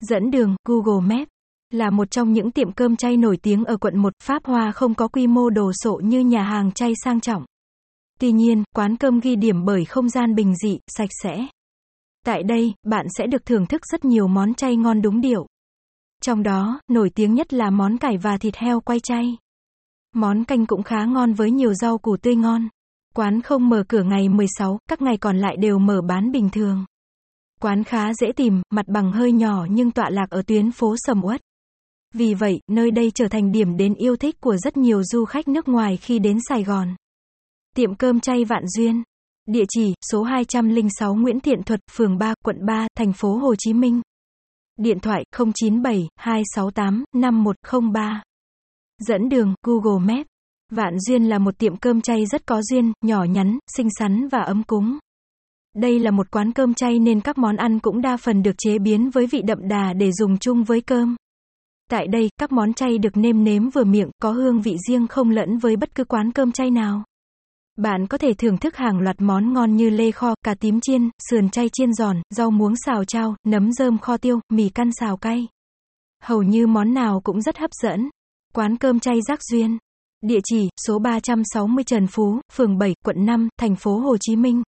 Dẫn 0.00 0.30
đường 0.30 0.56
Google 0.64 1.16
Maps 1.16 1.28
là 1.70 1.90
một 1.90 2.10
trong 2.10 2.32
những 2.32 2.50
tiệm 2.50 2.72
cơm 2.72 2.96
chay 2.96 3.16
nổi 3.16 3.36
tiếng 3.42 3.64
ở 3.64 3.76
quận 3.76 3.98
1, 3.98 4.12
Pháp 4.22 4.44
Hoa 4.44 4.72
không 4.72 4.94
có 4.94 5.08
quy 5.08 5.26
mô 5.26 5.50
đồ 5.50 5.72
sộ 5.82 6.00
như 6.04 6.20
nhà 6.20 6.42
hàng 6.42 6.72
chay 6.72 6.92
sang 7.04 7.20
trọng. 7.20 7.44
Tuy 8.20 8.32
nhiên, 8.32 8.64
quán 8.74 8.96
cơm 8.96 9.20
ghi 9.20 9.36
điểm 9.36 9.64
bởi 9.64 9.84
không 9.84 10.08
gian 10.08 10.34
bình 10.34 10.54
dị, 10.56 10.78
sạch 10.96 11.10
sẽ. 11.22 11.46
Tại 12.24 12.42
đây, 12.42 12.74
bạn 12.82 13.06
sẽ 13.18 13.26
được 13.26 13.46
thưởng 13.46 13.66
thức 13.66 13.86
rất 13.86 14.04
nhiều 14.04 14.28
món 14.28 14.54
chay 14.54 14.76
ngon 14.76 15.02
đúng 15.02 15.20
điệu. 15.20 15.46
Trong 16.22 16.42
đó, 16.42 16.80
nổi 16.88 17.10
tiếng 17.14 17.34
nhất 17.34 17.52
là 17.52 17.70
món 17.70 17.98
cải 17.98 18.18
và 18.18 18.38
thịt 18.38 18.56
heo 18.56 18.80
quay 18.80 19.00
chay. 19.00 19.36
Món 20.14 20.44
canh 20.44 20.66
cũng 20.66 20.82
khá 20.82 21.04
ngon 21.04 21.32
với 21.32 21.50
nhiều 21.50 21.74
rau 21.74 21.98
củ 21.98 22.16
tươi 22.16 22.36
ngon. 22.36 22.68
Quán 23.14 23.42
không 23.42 23.68
mở 23.68 23.84
cửa 23.88 24.02
ngày 24.02 24.28
16, 24.28 24.78
các 24.88 25.02
ngày 25.02 25.16
còn 25.16 25.38
lại 25.38 25.56
đều 25.56 25.78
mở 25.78 26.00
bán 26.08 26.32
bình 26.32 26.48
thường. 26.52 26.84
Quán 27.60 27.84
khá 27.84 28.14
dễ 28.14 28.32
tìm, 28.36 28.62
mặt 28.70 28.86
bằng 28.88 29.12
hơi 29.12 29.32
nhỏ 29.32 29.66
nhưng 29.70 29.90
tọa 29.90 30.10
lạc 30.10 30.30
ở 30.30 30.42
tuyến 30.46 30.72
phố 30.72 30.94
Sầm 30.98 31.24
Uất. 31.24 31.40
Vì 32.14 32.34
vậy, 32.34 32.60
nơi 32.70 32.90
đây 32.90 33.10
trở 33.14 33.28
thành 33.28 33.52
điểm 33.52 33.76
đến 33.76 33.94
yêu 33.94 34.16
thích 34.16 34.40
của 34.40 34.56
rất 34.56 34.76
nhiều 34.76 35.02
du 35.02 35.24
khách 35.24 35.48
nước 35.48 35.68
ngoài 35.68 35.96
khi 35.96 36.18
đến 36.18 36.38
Sài 36.48 36.64
Gòn. 36.64 36.88
Tiệm 37.74 37.94
cơm 37.94 38.20
chay 38.20 38.44
Vạn 38.44 38.68
Duyên. 38.68 39.02
Địa 39.46 39.64
chỉ, 39.68 39.94
số 40.10 40.22
206 40.22 41.14
Nguyễn 41.14 41.40
Thiện 41.40 41.62
Thuật, 41.62 41.80
phường 41.92 42.18
3, 42.18 42.34
quận 42.44 42.66
3, 42.66 42.86
thành 42.96 43.12
phố 43.12 43.36
Hồ 43.36 43.54
Chí 43.58 43.72
Minh. 43.72 44.00
Điện 44.76 45.00
thoại 45.00 45.24
097 45.54 46.08
268 46.16 47.04
5103. 47.12 48.22
Dẫn 48.98 49.28
đường 49.28 49.54
Google 49.62 50.14
Maps. 50.14 50.33
Vạn 50.70 50.98
Duyên 50.98 51.24
là 51.24 51.38
một 51.38 51.58
tiệm 51.58 51.76
cơm 51.76 52.00
chay 52.00 52.26
rất 52.26 52.46
có 52.46 52.62
duyên, 52.62 52.92
nhỏ 53.04 53.24
nhắn, 53.24 53.58
xinh 53.76 53.88
xắn 53.98 54.28
và 54.28 54.38
ấm 54.38 54.62
cúng. 54.62 54.98
Đây 55.76 55.98
là 55.98 56.10
một 56.10 56.30
quán 56.30 56.52
cơm 56.52 56.74
chay 56.74 56.98
nên 56.98 57.20
các 57.20 57.38
món 57.38 57.56
ăn 57.56 57.78
cũng 57.78 58.00
đa 58.00 58.16
phần 58.16 58.42
được 58.42 58.54
chế 58.58 58.78
biến 58.78 59.10
với 59.10 59.26
vị 59.26 59.42
đậm 59.42 59.68
đà 59.68 59.92
để 59.92 60.12
dùng 60.12 60.38
chung 60.38 60.64
với 60.64 60.80
cơm. 60.80 61.16
Tại 61.90 62.06
đây, 62.06 62.28
các 62.38 62.52
món 62.52 62.74
chay 62.74 62.98
được 62.98 63.16
nêm 63.16 63.44
nếm 63.44 63.70
vừa 63.70 63.84
miệng, 63.84 64.10
có 64.22 64.30
hương 64.30 64.60
vị 64.60 64.76
riêng 64.88 65.06
không 65.06 65.30
lẫn 65.30 65.58
với 65.58 65.76
bất 65.76 65.94
cứ 65.94 66.04
quán 66.04 66.32
cơm 66.32 66.52
chay 66.52 66.70
nào. 66.70 67.04
Bạn 67.76 68.06
có 68.06 68.18
thể 68.18 68.34
thưởng 68.34 68.58
thức 68.58 68.76
hàng 68.76 68.98
loạt 68.98 69.16
món 69.18 69.52
ngon 69.52 69.76
như 69.76 69.90
lê 69.90 70.10
kho, 70.10 70.34
cà 70.44 70.54
tím 70.54 70.80
chiên, 70.80 71.10
sườn 71.30 71.50
chay 71.50 71.68
chiên 71.72 71.92
giòn, 71.92 72.22
rau 72.30 72.50
muống 72.50 72.74
xào 72.86 73.04
trao, 73.04 73.36
nấm 73.46 73.72
rơm 73.72 73.98
kho 73.98 74.16
tiêu, 74.16 74.40
mì 74.52 74.68
căn 74.68 74.90
xào 75.00 75.16
cay. 75.16 75.48
Hầu 76.22 76.42
như 76.42 76.66
món 76.66 76.94
nào 76.94 77.20
cũng 77.24 77.42
rất 77.42 77.58
hấp 77.58 77.70
dẫn. 77.82 78.10
Quán 78.52 78.76
cơm 78.76 79.00
chay 79.00 79.20
Giác 79.28 79.40
Duyên. 79.42 79.78
Địa 80.26 80.40
chỉ, 80.44 80.68
số 80.86 80.98
360 80.98 81.84
Trần 81.84 82.06
Phú, 82.06 82.40
phường 82.52 82.78
7, 82.78 82.94
quận 83.04 83.24
5, 83.24 83.48
thành 83.58 83.76
phố 83.76 83.98
Hồ 83.98 84.16
Chí 84.20 84.36
Minh. 84.36 84.62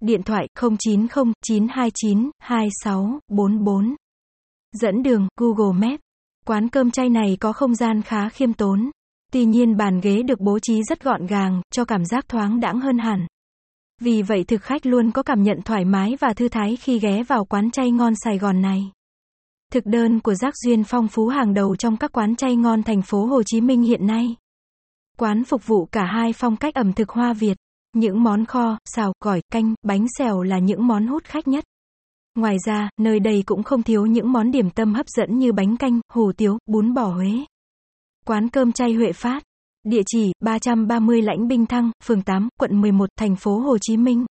Điện 0.00 0.22
thoại 0.22 0.46
090 0.60 1.32
929 1.42 2.30
2644. 2.38 3.94
Dẫn 4.72 5.02
đường 5.02 5.28
Google 5.40 5.88
Maps. 5.88 6.00
Quán 6.46 6.68
cơm 6.68 6.90
chay 6.90 7.08
này 7.08 7.36
có 7.40 7.52
không 7.52 7.74
gian 7.74 8.02
khá 8.02 8.28
khiêm 8.28 8.52
tốn. 8.52 8.90
Tuy 9.32 9.44
nhiên 9.44 9.76
bàn 9.76 10.00
ghế 10.00 10.22
được 10.22 10.40
bố 10.40 10.58
trí 10.58 10.82
rất 10.82 11.04
gọn 11.04 11.26
gàng, 11.26 11.62
cho 11.72 11.84
cảm 11.84 12.04
giác 12.04 12.28
thoáng 12.28 12.60
đãng 12.60 12.80
hơn 12.80 12.98
hẳn. 12.98 13.26
Vì 14.00 14.22
vậy 14.22 14.44
thực 14.44 14.62
khách 14.62 14.86
luôn 14.86 15.10
có 15.10 15.22
cảm 15.22 15.42
nhận 15.42 15.62
thoải 15.64 15.84
mái 15.84 16.16
và 16.20 16.34
thư 16.34 16.48
thái 16.48 16.76
khi 16.76 16.98
ghé 16.98 17.22
vào 17.22 17.44
quán 17.44 17.70
chay 17.70 17.90
ngon 17.90 18.12
Sài 18.24 18.38
Gòn 18.38 18.62
này. 18.62 18.90
Thực 19.72 19.86
đơn 19.86 20.20
của 20.20 20.34
Giác 20.34 20.54
Duyên 20.64 20.84
phong 20.84 21.08
phú 21.08 21.26
hàng 21.26 21.54
đầu 21.54 21.76
trong 21.76 21.96
các 21.96 22.12
quán 22.12 22.36
chay 22.36 22.56
ngon 22.56 22.82
thành 22.82 23.02
phố 23.02 23.26
Hồ 23.26 23.42
Chí 23.42 23.60
Minh 23.60 23.82
hiện 23.82 24.06
nay. 24.06 24.36
Quán 25.18 25.44
phục 25.44 25.66
vụ 25.66 25.86
cả 25.92 26.04
hai 26.04 26.32
phong 26.32 26.56
cách 26.56 26.74
ẩm 26.74 26.92
thực 26.92 27.10
Hoa 27.10 27.32
Việt. 27.32 27.56
Những 27.92 28.22
món 28.22 28.44
kho, 28.44 28.78
xào, 28.84 29.12
gỏi, 29.24 29.42
canh, 29.52 29.74
bánh 29.82 30.06
xèo 30.18 30.42
là 30.42 30.58
những 30.58 30.86
món 30.86 31.06
hút 31.06 31.24
khách 31.24 31.48
nhất. 31.48 31.64
Ngoài 32.34 32.56
ra, 32.66 32.90
nơi 33.00 33.20
đây 33.20 33.42
cũng 33.46 33.62
không 33.62 33.82
thiếu 33.82 34.06
những 34.06 34.32
món 34.32 34.50
điểm 34.50 34.70
tâm 34.70 34.94
hấp 34.94 35.06
dẫn 35.08 35.38
như 35.38 35.52
bánh 35.52 35.76
canh, 35.76 36.00
hủ 36.12 36.32
tiếu, 36.36 36.58
bún 36.66 36.94
bò 36.94 37.04
Huế. 37.04 37.44
Quán 38.26 38.48
cơm 38.48 38.72
chay 38.72 38.92
Huệ 38.94 39.12
Phát. 39.12 39.42
Địa 39.84 40.02
chỉ 40.06 40.32
330 40.40 41.22
Lãnh 41.22 41.48
Binh 41.48 41.66
Thăng, 41.66 41.90
phường 42.04 42.22
8, 42.22 42.48
quận 42.60 42.80
11, 42.80 43.08
thành 43.16 43.36
phố 43.36 43.58
Hồ 43.58 43.78
Chí 43.78 43.96
Minh. 43.96 44.26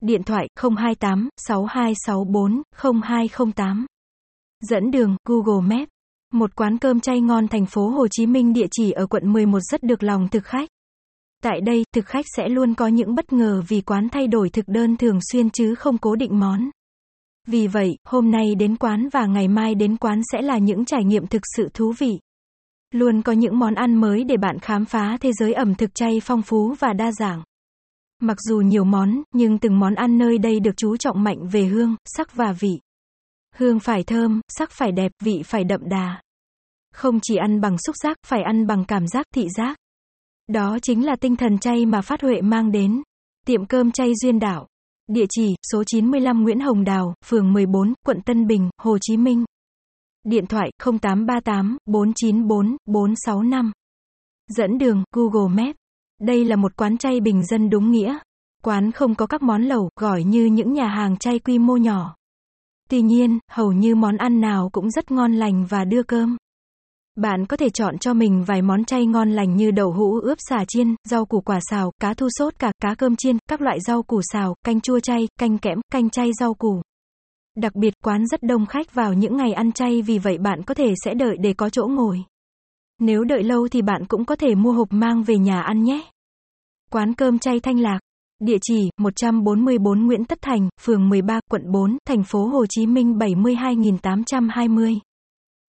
Điện 0.00 0.22
thoại 0.22 0.48
028 0.56 1.28
6264 1.36 2.62
0208. 3.02 3.86
Dẫn 4.60 4.90
đường 4.90 5.16
Google 5.24 5.76
Maps. 5.76 5.90
Một 6.32 6.54
quán 6.56 6.78
cơm 6.78 7.00
chay 7.00 7.20
ngon 7.20 7.48
thành 7.48 7.66
phố 7.66 7.88
Hồ 7.88 8.08
Chí 8.10 8.26
Minh 8.26 8.52
địa 8.52 8.66
chỉ 8.70 8.90
ở 8.90 9.06
quận 9.06 9.32
11 9.32 9.58
rất 9.60 9.82
được 9.82 10.02
lòng 10.02 10.28
thực 10.28 10.44
khách. 10.44 10.68
Tại 11.42 11.60
đây, 11.60 11.84
thực 11.94 12.06
khách 12.06 12.24
sẽ 12.36 12.48
luôn 12.48 12.74
có 12.74 12.86
những 12.86 13.14
bất 13.14 13.32
ngờ 13.32 13.62
vì 13.68 13.80
quán 13.80 14.08
thay 14.08 14.26
đổi 14.26 14.50
thực 14.50 14.68
đơn 14.68 14.96
thường 14.96 15.18
xuyên 15.32 15.50
chứ 15.50 15.74
không 15.74 15.98
cố 15.98 16.16
định 16.16 16.40
món. 16.40 16.70
Vì 17.46 17.66
vậy, 17.66 17.96
hôm 18.04 18.30
nay 18.30 18.54
đến 18.58 18.76
quán 18.76 19.08
và 19.12 19.26
ngày 19.26 19.48
mai 19.48 19.74
đến 19.74 19.96
quán 19.96 20.20
sẽ 20.32 20.42
là 20.42 20.58
những 20.58 20.84
trải 20.84 21.04
nghiệm 21.04 21.26
thực 21.26 21.42
sự 21.56 21.68
thú 21.74 21.92
vị. 21.98 22.18
Luôn 22.94 23.22
có 23.22 23.32
những 23.32 23.58
món 23.58 23.74
ăn 23.74 23.94
mới 23.94 24.24
để 24.24 24.36
bạn 24.36 24.58
khám 24.58 24.84
phá 24.84 25.16
thế 25.20 25.32
giới 25.32 25.52
ẩm 25.52 25.74
thực 25.74 25.94
chay 25.94 26.20
phong 26.22 26.42
phú 26.42 26.74
và 26.78 26.92
đa 26.92 27.12
dạng. 27.12 27.42
Mặc 28.20 28.36
dù 28.40 28.60
nhiều 28.60 28.84
món, 28.84 29.22
nhưng 29.34 29.58
từng 29.58 29.78
món 29.78 29.94
ăn 29.94 30.18
nơi 30.18 30.38
đây 30.38 30.60
được 30.60 30.76
chú 30.76 30.96
trọng 30.96 31.22
mạnh 31.22 31.48
về 31.52 31.64
hương, 31.64 31.96
sắc 32.04 32.34
và 32.34 32.52
vị. 32.60 32.80
Hương 33.56 33.80
phải 33.80 34.02
thơm, 34.02 34.40
sắc 34.48 34.70
phải 34.70 34.92
đẹp, 34.92 35.12
vị 35.24 35.42
phải 35.44 35.64
đậm 35.64 35.80
đà. 35.88 36.22
Không 36.94 37.18
chỉ 37.22 37.36
ăn 37.36 37.60
bằng 37.60 37.76
xúc 37.86 37.96
giác, 38.02 38.16
phải 38.26 38.42
ăn 38.42 38.66
bằng 38.66 38.84
cảm 38.84 39.06
giác 39.06 39.26
thị 39.34 39.48
giác. 39.56 39.76
Đó 40.48 40.78
chính 40.82 41.06
là 41.06 41.16
tinh 41.16 41.36
thần 41.36 41.58
chay 41.58 41.86
mà 41.86 42.00
Phát 42.00 42.22
Huệ 42.22 42.40
mang 42.40 42.72
đến. 42.72 43.02
Tiệm 43.46 43.66
cơm 43.66 43.90
chay 43.90 44.12
Duyên 44.22 44.38
Đảo. 44.38 44.66
Địa 45.08 45.26
chỉ, 45.30 45.54
số 45.72 45.84
95 45.84 46.42
Nguyễn 46.42 46.60
Hồng 46.60 46.84
Đào, 46.84 47.14
phường 47.24 47.52
14, 47.52 47.94
quận 48.06 48.20
Tân 48.20 48.46
Bình, 48.46 48.70
Hồ 48.78 48.98
Chí 49.00 49.16
Minh. 49.16 49.44
Điện 50.24 50.46
thoại 50.46 50.70
0838 50.84 51.76
494 51.86 52.76
465. 52.86 53.72
Dẫn 54.48 54.78
đường 54.78 55.04
Google 55.12 55.64
Maps. 55.64 55.76
Đây 56.20 56.44
là 56.44 56.56
một 56.56 56.76
quán 56.76 56.98
chay 56.98 57.20
bình 57.20 57.44
dân 57.44 57.70
đúng 57.70 57.90
nghĩa. 57.90 58.18
Quán 58.64 58.92
không 58.92 59.14
có 59.14 59.26
các 59.26 59.42
món 59.42 59.62
lẩu, 59.62 59.90
gỏi 60.00 60.24
như 60.24 60.44
những 60.44 60.72
nhà 60.72 60.86
hàng 60.86 61.16
chay 61.16 61.38
quy 61.38 61.58
mô 61.58 61.76
nhỏ. 61.76 62.14
Tuy 62.92 63.02
nhiên, 63.02 63.38
hầu 63.50 63.72
như 63.72 63.94
món 63.94 64.16
ăn 64.16 64.40
nào 64.40 64.68
cũng 64.72 64.90
rất 64.90 65.10
ngon 65.10 65.32
lành 65.32 65.66
và 65.68 65.84
đưa 65.84 66.02
cơm. 66.02 66.36
Bạn 67.16 67.46
có 67.46 67.56
thể 67.56 67.70
chọn 67.70 67.98
cho 67.98 68.14
mình 68.14 68.44
vài 68.44 68.62
món 68.62 68.84
chay 68.84 69.06
ngon 69.06 69.30
lành 69.30 69.56
như 69.56 69.70
đậu 69.70 69.92
hũ 69.92 70.20
ướp 70.22 70.38
xà 70.40 70.64
chiên, 70.68 70.94
rau 71.08 71.24
củ 71.26 71.40
quả 71.40 71.58
xào, 71.70 71.92
cá 72.00 72.14
thu 72.14 72.28
sốt 72.38 72.58
cả, 72.58 72.72
cá 72.82 72.94
cơm 72.94 73.16
chiên, 73.16 73.36
các 73.50 73.60
loại 73.60 73.80
rau 73.80 74.02
củ 74.02 74.20
xào, 74.32 74.54
canh 74.64 74.80
chua 74.80 75.00
chay, 75.00 75.28
canh 75.40 75.58
kẽm, 75.58 75.78
canh 75.92 76.10
chay 76.10 76.30
rau 76.40 76.54
củ. 76.54 76.82
Đặc 77.56 77.74
biệt 77.74 77.94
quán 78.04 78.26
rất 78.26 78.42
đông 78.42 78.66
khách 78.66 78.94
vào 78.94 79.12
những 79.14 79.36
ngày 79.36 79.52
ăn 79.52 79.72
chay 79.72 80.02
vì 80.02 80.18
vậy 80.18 80.38
bạn 80.38 80.62
có 80.62 80.74
thể 80.74 80.94
sẽ 81.04 81.14
đợi 81.14 81.36
để 81.40 81.52
có 81.52 81.70
chỗ 81.70 81.86
ngồi. 81.86 82.24
Nếu 82.98 83.24
đợi 83.24 83.42
lâu 83.42 83.68
thì 83.68 83.82
bạn 83.82 84.04
cũng 84.08 84.24
có 84.24 84.36
thể 84.36 84.54
mua 84.54 84.72
hộp 84.72 84.88
mang 84.90 85.22
về 85.22 85.38
nhà 85.38 85.62
ăn 85.62 85.82
nhé. 85.82 86.10
Quán 86.90 87.14
cơm 87.14 87.38
chay 87.38 87.60
Thanh 87.60 87.80
Lạc. 87.80 87.98
Địa 88.42 88.58
chỉ 88.62 88.90
144 89.00 90.06
Nguyễn 90.06 90.24
Tất 90.24 90.38
Thành, 90.42 90.68
phường 90.80 91.08
13, 91.08 91.40
quận 91.50 91.72
4, 91.72 91.98
thành 92.06 92.22
phố 92.24 92.46
Hồ 92.46 92.66
Chí 92.66 92.86
Minh 92.86 93.18
72820. 93.18 94.94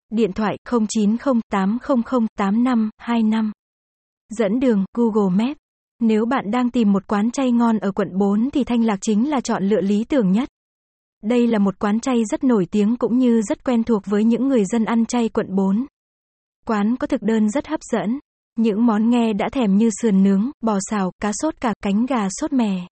Điện 0.10 0.34
thoại 0.34 0.58
0908008525. 0.66 3.52
Dẫn 4.30 4.60
đường 4.60 4.86
Google 4.98 5.46
Maps. 5.46 5.58
Nếu 6.00 6.26
bạn 6.26 6.52
đang 6.52 6.70
tìm 6.70 6.92
một 6.92 7.08
quán 7.08 7.32
chay 7.32 7.52
ngon 7.52 7.80
ở 7.80 7.92
quận 7.92 8.18
4 8.18 8.50
thì 8.54 8.64
Thanh 8.64 8.84
Lạc 8.84 8.98
chính 9.02 9.30
là 9.30 9.42
chọn 9.42 9.64
lựa 9.64 9.82
lý 9.82 10.04
tưởng 10.04 10.32
nhất. 10.32 10.50
Đây 11.24 11.48
là 11.48 11.60
một 11.60 11.80
quán 11.80 12.00
chay 12.00 12.26
rất 12.26 12.44
nổi 12.44 12.68
tiếng 12.72 12.98
cũng 12.98 13.18
như 13.18 13.42
rất 13.42 13.64
quen 13.64 13.84
thuộc 13.84 14.02
với 14.06 14.24
những 14.24 14.48
người 14.48 14.66
dân 14.66 14.86
ăn 14.86 15.06
chay 15.06 15.30
quận 15.30 15.56
4. 15.56 15.86
Quán 16.66 16.96
có 16.96 17.08
thực 17.08 17.22
đơn 17.22 17.50
rất 17.50 17.68
hấp 17.68 17.80
dẫn. 17.92 18.20
Những 18.58 18.86
món 18.86 19.10
nghe 19.10 19.34
đã 19.34 19.50
thèm 19.52 19.78
như 19.78 19.90
sườn 20.02 20.24
nướng, 20.24 20.52
bò 20.62 20.78
xào, 20.90 21.12
cá 21.22 21.32
sốt 21.42 21.62
cả 21.62 21.74
cánh 21.84 22.06
gà 22.06 22.28
sốt 22.30 22.54
mè. 22.54 22.88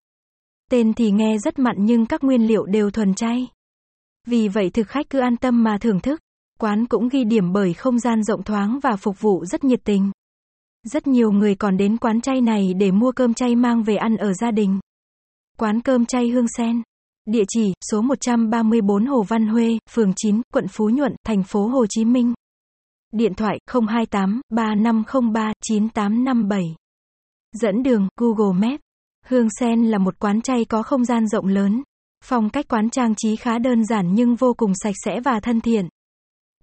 Tên 0.71 0.93
thì 0.93 1.11
nghe 1.11 1.37
rất 1.37 1.59
mặn 1.59 1.75
nhưng 1.79 2.05
các 2.05 2.23
nguyên 2.23 2.47
liệu 2.47 2.65
đều 2.65 2.91
thuần 2.91 3.13
chay. 3.13 3.47
Vì 4.27 4.47
vậy 4.47 4.69
thực 4.69 4.87
khách 4.87 5.09
cứ 5.09 5.19
an 5.19 5.37
tâm 5.37 5.63
mà 5.63 5.77
thưởng 5.81 5.99
thức. 5.99 6.19
Quán 6.59 6.85
cũng 6.85 7.09
ghi 7.09 7.23
điểm 7.23 7.53
bởi 7.53 7.73
không 7.73 7.99
gian 7.99 8.23
rộng 8.23 8.43
thoáng 8.43 8.79
và 8.83 8.95
phục 8.95 9.21
vụ 9.21 9.45
rất 9.45 9.63
nhiệt 9.63 9.79
tình. 9.83 10.11
Rất 10.83 11.07
nhiều 11.07 11.31
người 11.31 11.55
còn 11.55 11.77
đến 11.77 11.97
quán 11.97 12.21
chay 12.21 12.41
này 12.41 12.73
để 12.73 12.91
mua 12.91 13.11
cơm 13.11 13.33
chay 13.33 13.55
mang 13.55 13.83
về 13.83 13.95
ăn 13.95 14.17
ở 14.17 14.33
gia 14.33 14.51
đình. 14.51 14.79
Quán 15.57 15.81
cơm 15.81 16.05
chay 16.05 16.29
Hương 16.29 16.47
Sen. 16.57 16.81
Địa 17.25 17.43
chỉ, 17.47 17.73
số 17.91 18.01
134 18.01 19.05
Hồ 19.05 19.23
Văn 19.23 19.47
Huê, 19.47 19.77
phường 19.89 20.13
9, 20.15 20.41
quận 20.53 20.67
Phú 20.67 20.89
Nhuận, 20.89 21.15
thành 21.25 21.43
phố 21.43 21.67
Hồ 21.67 21.85
Chí 21.89 22.05
Minh. 22.05 22.33
Điện 23.11 23.33
thoại 23.33 23.59
028 23.87 24.41
3503 24.49 25.53
9857. 25.61 26.75
Dẫn 27.61 27.83
đường 27.83 28.07
Google 28.17 28.67
Maps. 28.67 28.81
Hương 29.25 29.47
Sen 29.59 29.83
là 29.83 29.97
một 29.97 30.19
quán 30.19 30.41
chay 30.41 30.65
có 30.65 30.83
không 30.83 31.05
gian 31.05 31.27
rộng 31.27 31.47
lớn. 31.47 31.83
Phong 32.23 32.49
cách 32.49 32.67
quán 32.67 32.89
trang 32.89 33.15
trí 33.15 33.35
khá 33.35 33.59
đơn 33.59 33.85
giản 33.85 34.13
nhưng 34.13 34.35
vô 34.35 34.53
cùng 34.57 34.71
sạch 34.75 34.95
sẽ 35.05 35.19
và 35.19 35.39
thân 35.39 35.61
thiện. 35.61 35.87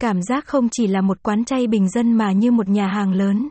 Cảm 0.00 0.22
giác 0.22 0.46
không 0.46 0.68
chỉ 0.72 0.86
là 0.86 1.00
một 1.00 1.22
quán 1.22 1.44
chay 1.44 1.66
bình 1.66 1.88
dân 1.88 2.12
mà 2.12 2.32
như 2.32 2.50
một 2.50 2.68
nhà 2.68 2.86
hàng 2.86 3.12
lớn. 3.12 3.48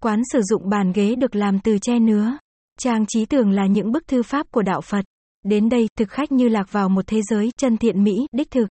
Quán 0.00 0.22
sử 0.32 0.42
dụng 0.42 0.68
bàn 0.68 0.92
ghế 0.92 1.14
được 1.14 1.36
làm 1.36 1.58
từ 1.58 1.78
tre 1.78 1.98
nứa. 1.98 2.36
Trang 2.78 3.06
trí 3.08 3.26
tường 3.26 3.50
là 3.50 3.66
những 3.66 3.92
bức 3.92 4.06
thư 4.06 4.22
pháp 4.22 4.46
của 4.50 4.62
đạo 4.62 4.80
Phật. 4.80 5.04
Đến 5.44 5.68
đây, 5.68 5.88
thực 5.98 6.10
khách 6.10 6.32
như 6.32 6.48
lạc 6.48 6.72
vào 6.72 6.88
một 6.88 7.06
thế 7.06 7.22
giới 7.22 7.50
chân 7.56 7.76
thiện 7.76 8.04
mỹ, 8.04 8.26
đích 8.32 8.50
thực. 8.50 8.68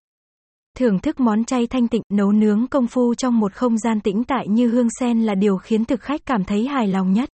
Thưởng 0.77 0.99
thức 0.99 1.19
món 1.19 1.45
chay 1.45 1.67
thanh 1.67 1.87
tịnh, 1.87 2.01
nấu 2.09 2.31
nướng 2.31 2.67
công 2.67 2.87
phu 2.87 3.15
trong 3.15 3.39
một 3.39 3.53
không 3.53 3.77
gian 3.77 4.01
tĩnh 4.01 4.23
tại 4.23 4.47
như 4.47 4.69
hương 4.69 4.87
sen 4.99 5.21
là 5.21 5.35
điều 5.35 5.57
khiến 5.57 5.85
thực 5.85 6.01
khách 6.01 6.25
cảm 6.25 6.43
thấy 6.43 6.67
hài 6.67 6.87
lòng 6.87 7.13
nhất. 7.13 7.29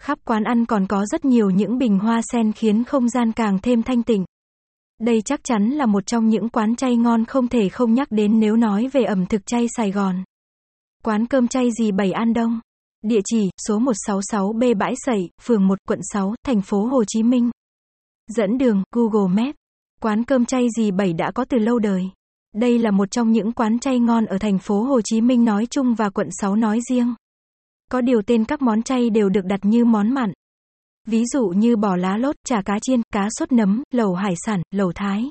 Khắp 0.00 0.18
quán 0.24 0.44
ăn 0.44 0.66
còn 0.66 0.86
có 0.86 1.06
rất 1.06 1.24
nhiều 1.24 1.50
những 1.50 1.78
bình 1.78 1.98
hoa 1.98 2.20
sen 2.32 2.52
khiến 2.52 2.84
không 2.84 3.08
gian 3.08 3.32
càng 3.32 3.58
thêm 3.62 3.82
thanh 3.82 4.02
tịnh. 4.02 4.24
Đây 5.00 5.22
chắc 5.22 5.40
chắn 5.44 5.70
là 5.70 5.86
một 5.86 6.06
trong 6.06 6.28
những 6.28 6.48
quán 6.48 6.76
chay 6.76 6.96
ngon 6.96 7.24
không 7.24 7.48
thể 7.48 7.68
không 7.68 7.94
nhắc 7.94 8.08
đến 8.10 8.40
nếu 8.40 8.56
nói 8.56 8.88
về 8.92 9.02
ẩm 9.02 9.26
thực 9.26 9.46
chay 9.46 9.66
Sài 9.76 9.90
Gòn. 9.90 10.24
Quán 11.04 11.26
cơm 11.26 11.48
chay 11.48 11.68
gì 11.78 11.92
Bảy 11.92 12.12
An 12.12 12.32
Đông. 12.32 12.60
Địa 13.02 13.20
chỉ, 13.24 13.50
số 13.68 13.78
166B 13.78 14.78
Bãi 14.78 14.94
Sẩy, 14.96 15.30
phường 15.42 15.66
1, 15.66 15.78
quận 15.88 16.00
6, 16.12 16.34
thành 16.46 16.62
phố 16.62 16.86
Hồ 16.86 17.04
Chí 17.04 17.22
Minh. 17.22 17.50
Dẫn 18.36 18.58
đường, 18.58 18.82
Google 18.94 19.42
Maps. 19.42 19.56
Quán 20.00 20.24
cơm 20.24 20.44
chay 20.44 20.66
gì 20.76 20.90
Bảy 20.90 21.12
đã 21.12 21.30
có 21.34 21.44
từ 21.44 21.58
lâu 21.58 21.78
đời. 21.78 22.10
Đây 22.54 22.78
là 22.78 22.90
một 22.90 23.10
trong 23.10 23.32
những 23.32 23.52
quán 23.52 23.78
chay 23.78 23.98
ngon 23.98 24.26
ở 24.26 24.38
thành 24.38 24.58
phố 24.58 24.82
Hồ 24.82 25.00
Chí 25.04 25.20
Minh 25.20 25.44
nói 25.44 25.66
chung 25.70 25.94
và 25.94 26.10
quận 26.10 26.28
6 26.40 26.56
nói 26.56 26.80
riêng. 26.90 27.14
Có 27.90 28.00
điều 28.00 28.22
tên 28.22 28.44
các 28.44 28.62
món 28.62 28.82
chay 28.82 29.10
đều 29.10 29.28
được 29.28 29.44
đặt 29.44 29.60
như 29.62 29.84
món 29.84 30.14
mặn. 30.14 30.32
Ví 31.06 31.24
dụ 31.32 31.48
như 31.48 31.76
bò 31.76 31.96
lá 31.96 32.16
lốt, 32.16 32.36
chả 32.46 32.62
cá 32.62 32.78
chiên, 32.82 33.02
cá 33.12 33.28
sốt 33.38 33.52
nấm, 33.52 33.82
lẩu 33.90 34.14
hải 34.14 34.34
sản, 34.46 34.62
lẩu 34.70 34.92
thái. 34.94 35.30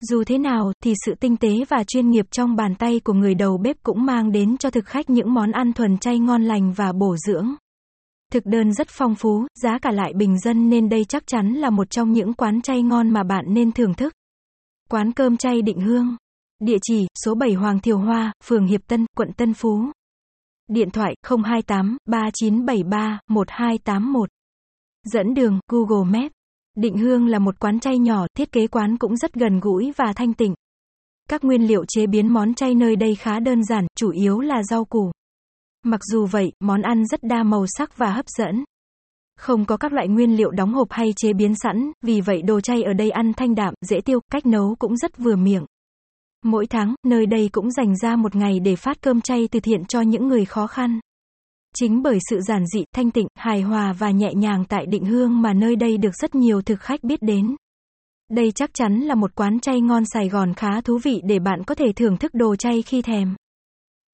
Dù 0.00 0.24
thế 0.24 0.38
nào, 0.38 0.72
thì 0.84 0.94
sự 1.06 1.14
tinh 1.20 1.36
tế 1.36 1.64
và 1.68 1.84
chuyên 1.84 2.10
nghiệp 2.10 2.26
trong 2.30 2.56
bàn 2.56 2.74
tay 2.74 3.00
của 3.04 3.12
người 3.12 3.34
đầu 3.34 3.58
bếp 3.58 3.76
cũng 3.82 4.04
mang 4.04 4.32
đến 4.32 4.56
cho 4.56 4.70
thực 4.70 4.86
khách 4.86 5.10
những 5.10 5.34
món 5.34 5.50
ăn 5.50 5.72
thuần 5.72 5.98
chay 5.98 6.18
ngon 6.18 6.42
lành 6.42 6.72
và 6.72 6.92
bổ 6.92 7.16
dưỡng. 7.16 7.54
Thực 8.32 8.46
đơn 8.46 8.72
rất 8.72 8.88
phong 8.90 9.14
phú, 9.14 9.46
giá 9.62 9.78
cả 9.78 9.90
lại 9.90 10.12
bình 10.16 10.38
dân 10.38 10.70
nên 10.70 10.88
đây 10.88 11.04
chắc 11.04 11.26
chắn 11.26 11.52
là 11.52 11.70
một 11.70 11.90
trong 11.90 12.12
những 12.12 12.32
quán 12.34 12.62
chay 12.62 12.82
ngon 12.82 13.10
mà 13.10 13.22
bạn 13.22 13.44
nên 13.48 13.72
thưởng 13.72 13.94
thức. 13.94 14.12
Quán 14.88 15.12
cơm 15.12 15.36
chay 15.36 15.62
Định 15.62 15.80
Hương. 15.80 16.16
Địa 16.60 16.78
chỉ, 16.82 17.06
số 17.24 17.34
7 17.34 17.52
Hoàng 17.52 17.80
Thiều 17.80 17.98
Hoa, 17.98 18.32
phường 18.44 18.66
Hiệp 18.66 18.80
Tân, 18.86 19.06
quận 19.16 19.32
Tân 19.32 19.54
Phú. 19.54 19.84
Điện 20.68 20.90
thoại 20.90 21.14
028 21.44 21.96
3973 22.06 23.20
1281. 23.28 24.28
Dẫn 25.12 25.34
đường 25.34 25.60
Google 25.68 26.20
Maps. 26.20 26.32
Định 26.76 26.96
Hương 26.98 27.26
là 27.26 27.38
một 27.38 27.60
quán 27.60 27.80
chay 27.80 27.98
nhỏ, 27.98 28.26
thiết 28.36 28.52
kế 28.52 28.66
quán 28.66 28.96
cũng 28.98 29.16
rất 29.16 29.32
gần 29.32 29.60
gũi 29.60 29.92
và 29.96 30.12
thanh 30.16 30.34
tịnh. 30.34 30.54
Các 31.28 31.44
nguyên 31.44 31.66
liệu 31.66 31.84
chế 31.88 32.06
biến 32.06 32.32
món 32.32 32.54
chay 32.54 32.74
nơi 32.74 32.96
đây 32.96 33.14
khá 33.14 33.40
đơn 33.40 33.64
giản, 33.64 33.86
chủ 33.96 34.10
yếu 34.10 34.40
là 34.40 34.62
rau 34.62 34.84
củ. 34.84 35.12
Mặc 35.84 36.00
dù 36.04 36.26
vậy, 36.26 36.52
món 36.60 36.82
ăn 36.82 37.06
rất 37.06 37.22
đa 37.22 37.42
màu 37.42 37.64
sắc 37.68 37.96
và 37.96 38.10
hấp 38.10 38.28
dẫn. 38.28 38.64
Không 39.38 39.64
có 39.64 39.76
các 39.76 39.92
loại 39.92 40.08
nguyên 40.08 40.36
liệu 40.36 40.50
đóng 40.50 40.74
hộp 40.74 40.88
hay 40.90 41.12
chế 41.16 41.32
biến 41.32 41.54
sẵn, 41.54 41.92
vì 42.02 42.20
vậy 42.20 42.42
đồ 42.42 42.60
chay 42.60 42.82
ở 42.82 42.92
đây 42.92 43.10
ăn 43.10 43.32
thanh 43.36 43.54
đạm, 43.54 43.74
dễ 43.80 44.00
tiêu, 44.00 44.20
cách 44.32 44.46
nấu 44.46 44.76
cũng 44.78 44.96
rất 44.96 45.18
vừa 45.18 45.36
miệng. 45.36 45.64
Mỗi 46.44 46.66
tháng, 46.66 46.94
nơi 47.06 47.26
đây 47.26 47.48
cũng 47.52 47.70
dành 47.70 47.96
ra 47.96 48.16
một 48.16 48.36
ngày 48.36 48.60
để 48.60 48.76
phát 48.76 49.00
cơm 49.00 49.20
chay 49.20 49.48
từ 49.50 49.60
thiện 49.60 49.84
cho 49.84 50.00
những 50.00 50.28
người 50.28 50.44
khó 50.44 50.66
khăn. 50.66 51.00
Chính 51.74 52.02
bởi 52.02 52.18
sự 52.30 52.40
giản 52.40 52.66
dị, 52.66 52.84
thanh 52.94 53.10
tịnh, 53.10 53.26
hài 53.34 53.62
hòa 53.62 53.92
và 53.92 54.10
nhẹ 54.10 54.34
nhàng 54.34 54.64
tại 54.68 54.86
định 54.86 55.04
hương 55.04 55.42
mà 55.42 55.52
nơi 55.52 55.76
đây 55.76 55.98
được 55.98 56.14
rất 56.14 56.34
nhiều 56.34 56.62
thực 56.62 56.80
khách 56.80 57.04
biết 57.04 57.22
đến. 57.22 57.56
Đây 58.30 58.52
chắc 58.52 58.70
chắn 58.74 59.00
là 59.00 59.14
một 59.14 59.34
quán 59.34 59.60
chay 59.60 59.80
ngon 59.80 60.04
Sài 60.04 60.28
Gòn 60.28 60.54
khá 60.54 60.80
thú 60.80 60.98
vị 61.02 61.20
để 61.24 61.38
bạn 61.38 61.64
có 61.66 61.74
thể 61.74 61.92
thưởng 61.96 62.16
thức 62.16 62.34
đồ 62.34 62.56
chay 62.56 62.82
khi 62.82 63.02
thèm. 63.02 63.34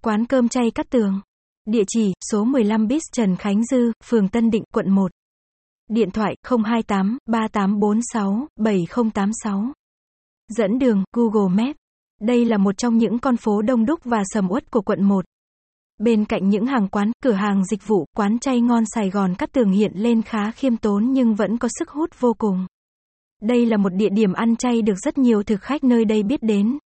Quán 0.02 0.26
cơm 0.26 0.48
chay 0.48 0.70
Cát 0.70 0.90
Tường. 0.90 1.20
Địa 1.66 1.84
chỉ, 1.88 2.12
số 2.32 2.44
15 2.44 2.86
Bis 2.86 3.02
Trần 3.12 3.36
Khánh 3.36 3.64
Dư, 3.64 3.92
phường 4.04 4.28
Tân 4.28 4.50
Định, 4.50 4.64
quận 4.72 4.90
1. 4.90 5.10
Điện 5.88 6.10
thoại 6.10 6.36
028 6.44 7.18
3846 7.26 8.48
7086. 8.56 9.72
Dẫn 10.48 10.78
đường 10.78 11.04
Google 11.12 11.64
Maps. 11.64 11.85
Đây 12.20 12.44
là 12.44 12.56
một 12.56 12.78
trong 12.78 12.98
những 12.98 13.18
con 13.18 13.36
phố 13.36 13.62
đông 13.62 13.86
đúc 13.86 14.00
và 14.04 14.22
sầm 14.24 14.50
uất 14.50 14.70
của 14.70 14.82
quận 14.82 15.02
1. 15.02 15.24
Bên 15.98 16.24
cạnh 16.24 16.48
những 16.48 16.66
hàng 16.66 16.88
quán, 16.88 17.12
cửa 17.22 17.32
hàng 17.32 17.64
dịch 17.64 17.86
vụ, 17.86 18.06
quán 18.16 18.38
chay 18.38 18.60
ngon 18.60 18.84
Sài 18.94 19.10
Gòn 19.10 19.34
cắt 19.34 19.52
Tường 19.52 19.70
hiện 19.70 19.92
lên 19.94 20.22
khá 20.22 20.50
khiêm 20.50 20.76
tốn 20.76 21.12
nhưng 21.12 21.34
vẫn 21.34 21.58
có 21.58 21.68
sức 21.78 21.90
hút 21.90 22.10
vô 22.20 22.34
cùng. 22.38 22.66
Đây 23.42 23.66
là 23.66 23.76
một 23.76 23.94
địa 23.94 24.08
điểm 24.08 24.32
ăn 24.32 24.56
chay 24.56 24.82
được 24.82 24.94
rất 25.04 25.18
nhiều 25.18 25.42
thực 25.42 25.62
khách 25.62 25.84
nơi 25.84 26.04
đây 26.04 26.22
biết 26.22 26.42
đến. 26.42 26.78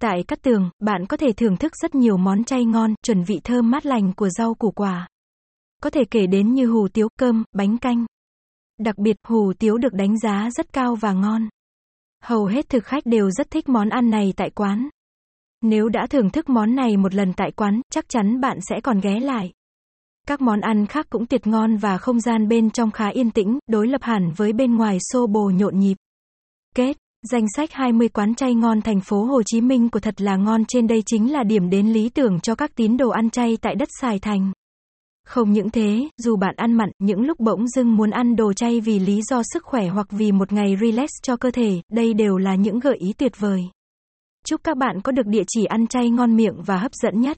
Tại 0.00 0.22
Cát 0.28 0.42
Tường, 0.42 0.70
bạn 0.78 1.06
có 1.06 1.16
thể 1.16 1.32
thưởng 1.32 1.56
thức 1.56 1.72
rất 1.82 1.94
nhiều 1.94 2.16
món 2.16 2.44
chay 2.44 2.64
ngon, 2.64 2.94
chuẩn 3.02 3.24
vị 3.24 3.40
thơm 3.44 3.70
mát 3.70 3.86
lành 3.86 4.12
của 4.12 4.28
rau 4.28 4.54
củ 4.54 4.70
quả. 4.70 5.08
Có 5.82 5.90
thể 5.90 6.04
kể 6.10 6.26
đến 6.26 6.54
như 6.54 6.66
hủ 6.66 6.88
tiếu, 6.88 7.08
cơm, 7.18 7.44
bánh 7.52 7.78
canh. 7.78 8.06
Đặc 8.78 8.98
biệt, 8.98 9.16
hủ 9.26 9.52
tiếu 9.58 9.78
được 9.78 9.92
đánh 9.92 10.18
giá 10.18 10.48
rất 10.50 10.72
cao 10.72 10.94
và 10.94 11.12
ngon. 11.12 11.48
Hầu 12.22 12.46
hết 12.46 12.68
thực 12.68 12.84
khách 12.84 13.06
đều 13.06 13.30
rất 13.30 13.50
thích 13.50 13.68
món 13.68 13.88
ăn 13.88 14.10
này 14.10 14.32
tại 14.36 14.50
quán. 14.50 14.88
Nếu 15.62 15.88
đã 15.88 16.06
thưởng 16.10 16.30
thức 16.30 16.48
món 16.48 16.74
này 16.74 16.96
một 16.96 17.14
lần 17.14 17.32
tại 17.32 17.50
quán, 17.50 17.80
chắc 17.92 18.08
chắn 18.08 18.40
bạn 18.40 18.58
sẽ 18.68 18.80
còn 18.80 19.00
ghé 19.00 19.20
lại. 19.20 19.52
Các 20.26 20.40
món 20.40 20.60
ăn 20.60 20.86
khác 20.86 21.06
cũng 21.10 21.26
tuyệt 21.26 21.46
ngon 21.46 21.76
và 21.76 21.98
không 21.98 22.20
gian 22.20 22.48
bên 22.48 22.70
trong 22.70 22.90
khá 22.90 23.08
yên 23.08 23.30
tĩnh, 23.30 23.58
đối 23.66 23.88
lập 23.88 24.02
hẳn 24.02 24.32
với 24.36 24.52
bên 24.52 24.76
ngoài 24.76 24.98
xô 25.12 25.26
bồ 25.26 25.50
nhộn 25.50 25.78
nhịp. 25.78 25.96
Kết 26.74 26.96
Danh 27.30 27.46
sách 27.56 27.72
20 27.72 28.08
quán 28.08 28.34
chay 28.34 28.54
ngon 28.54 28.82
thành 28.82 29.00
phố 29.00 29.24
Hồ 29.24 29.42
Chí 29.46 29.60
Minh 29.60 29.88
của 29.88 30.00
thật 30.00 30.20
là 30.20 30.36
ngon 30.36 30.64
trên 30.64 30.86
đây 30.86 31.02
chính 31.06 31.32
là 31.32 31.42
điểm 31.42 31.70
đến 31.70 31.92
lý 31.92 32.08
tưởng 32.08 32.40
cho 32.40 32.54
các 32.54 32.70
tín 32.74 32.96
đồ 32.96 33.08
ăn 33.08 33.30
chay 33.30 33.58
tại 33.60 33.74
đất 33.74 33.88
Sài 34.00 34.18
Thành. 34.18 34.52
Không 35.30 35.52
những 35.52 35.70
thế, 35.70 36.08
dù 36.16 36.36
bạn 36.36 36.54
ăn 36.56 36.72
mặn, 36.72 36.90
những 36.98 37.20
lúc 37.20 37.40
bỗng 37.40 37.68
dưng 37.68 37.96
muốn 37.96 38.10
ăn 38.10 38.36
đồ 38.36 38.52
chay 38.52 38.80
vì 38.80 38.98
lý 38.98 39.22
do 39.22 39.42
sức 39.52 39.64
khỏe 39.64 39.86
hoặc 39.86 40.06
vì 40.10 40.32
một 40.32 40.52
ngày 40.52 40.76
relax 40.80 41.08
cho 41.22 41.36
cơ 41.36 41.50
thể, 41.50 41.80
đây 41.92 42.14
đều 42.14 42.36
là 42.36 42.54
những 42.54 42.78
gợi 42.78 42.96
ý 42.96 43.12
tuyệt 43.12 43.32
vời. 43.38 43.64
Chúc 44.46 44.60
các 44.64 44.76
bạn 44.76 45.00
có 45.00 45.12
được 45.12 45.26
địa 45.26 45.42
chỉ 45.48 45.64
ăn 45.64 45.86
chay 45.86 46.10
ngon 46.10 46.36
miệng 46.36 46.62
và 46.66 46.76
hấp 46.76 46.94
dẫn 46.94 47.20
nhất. 47.20 47.36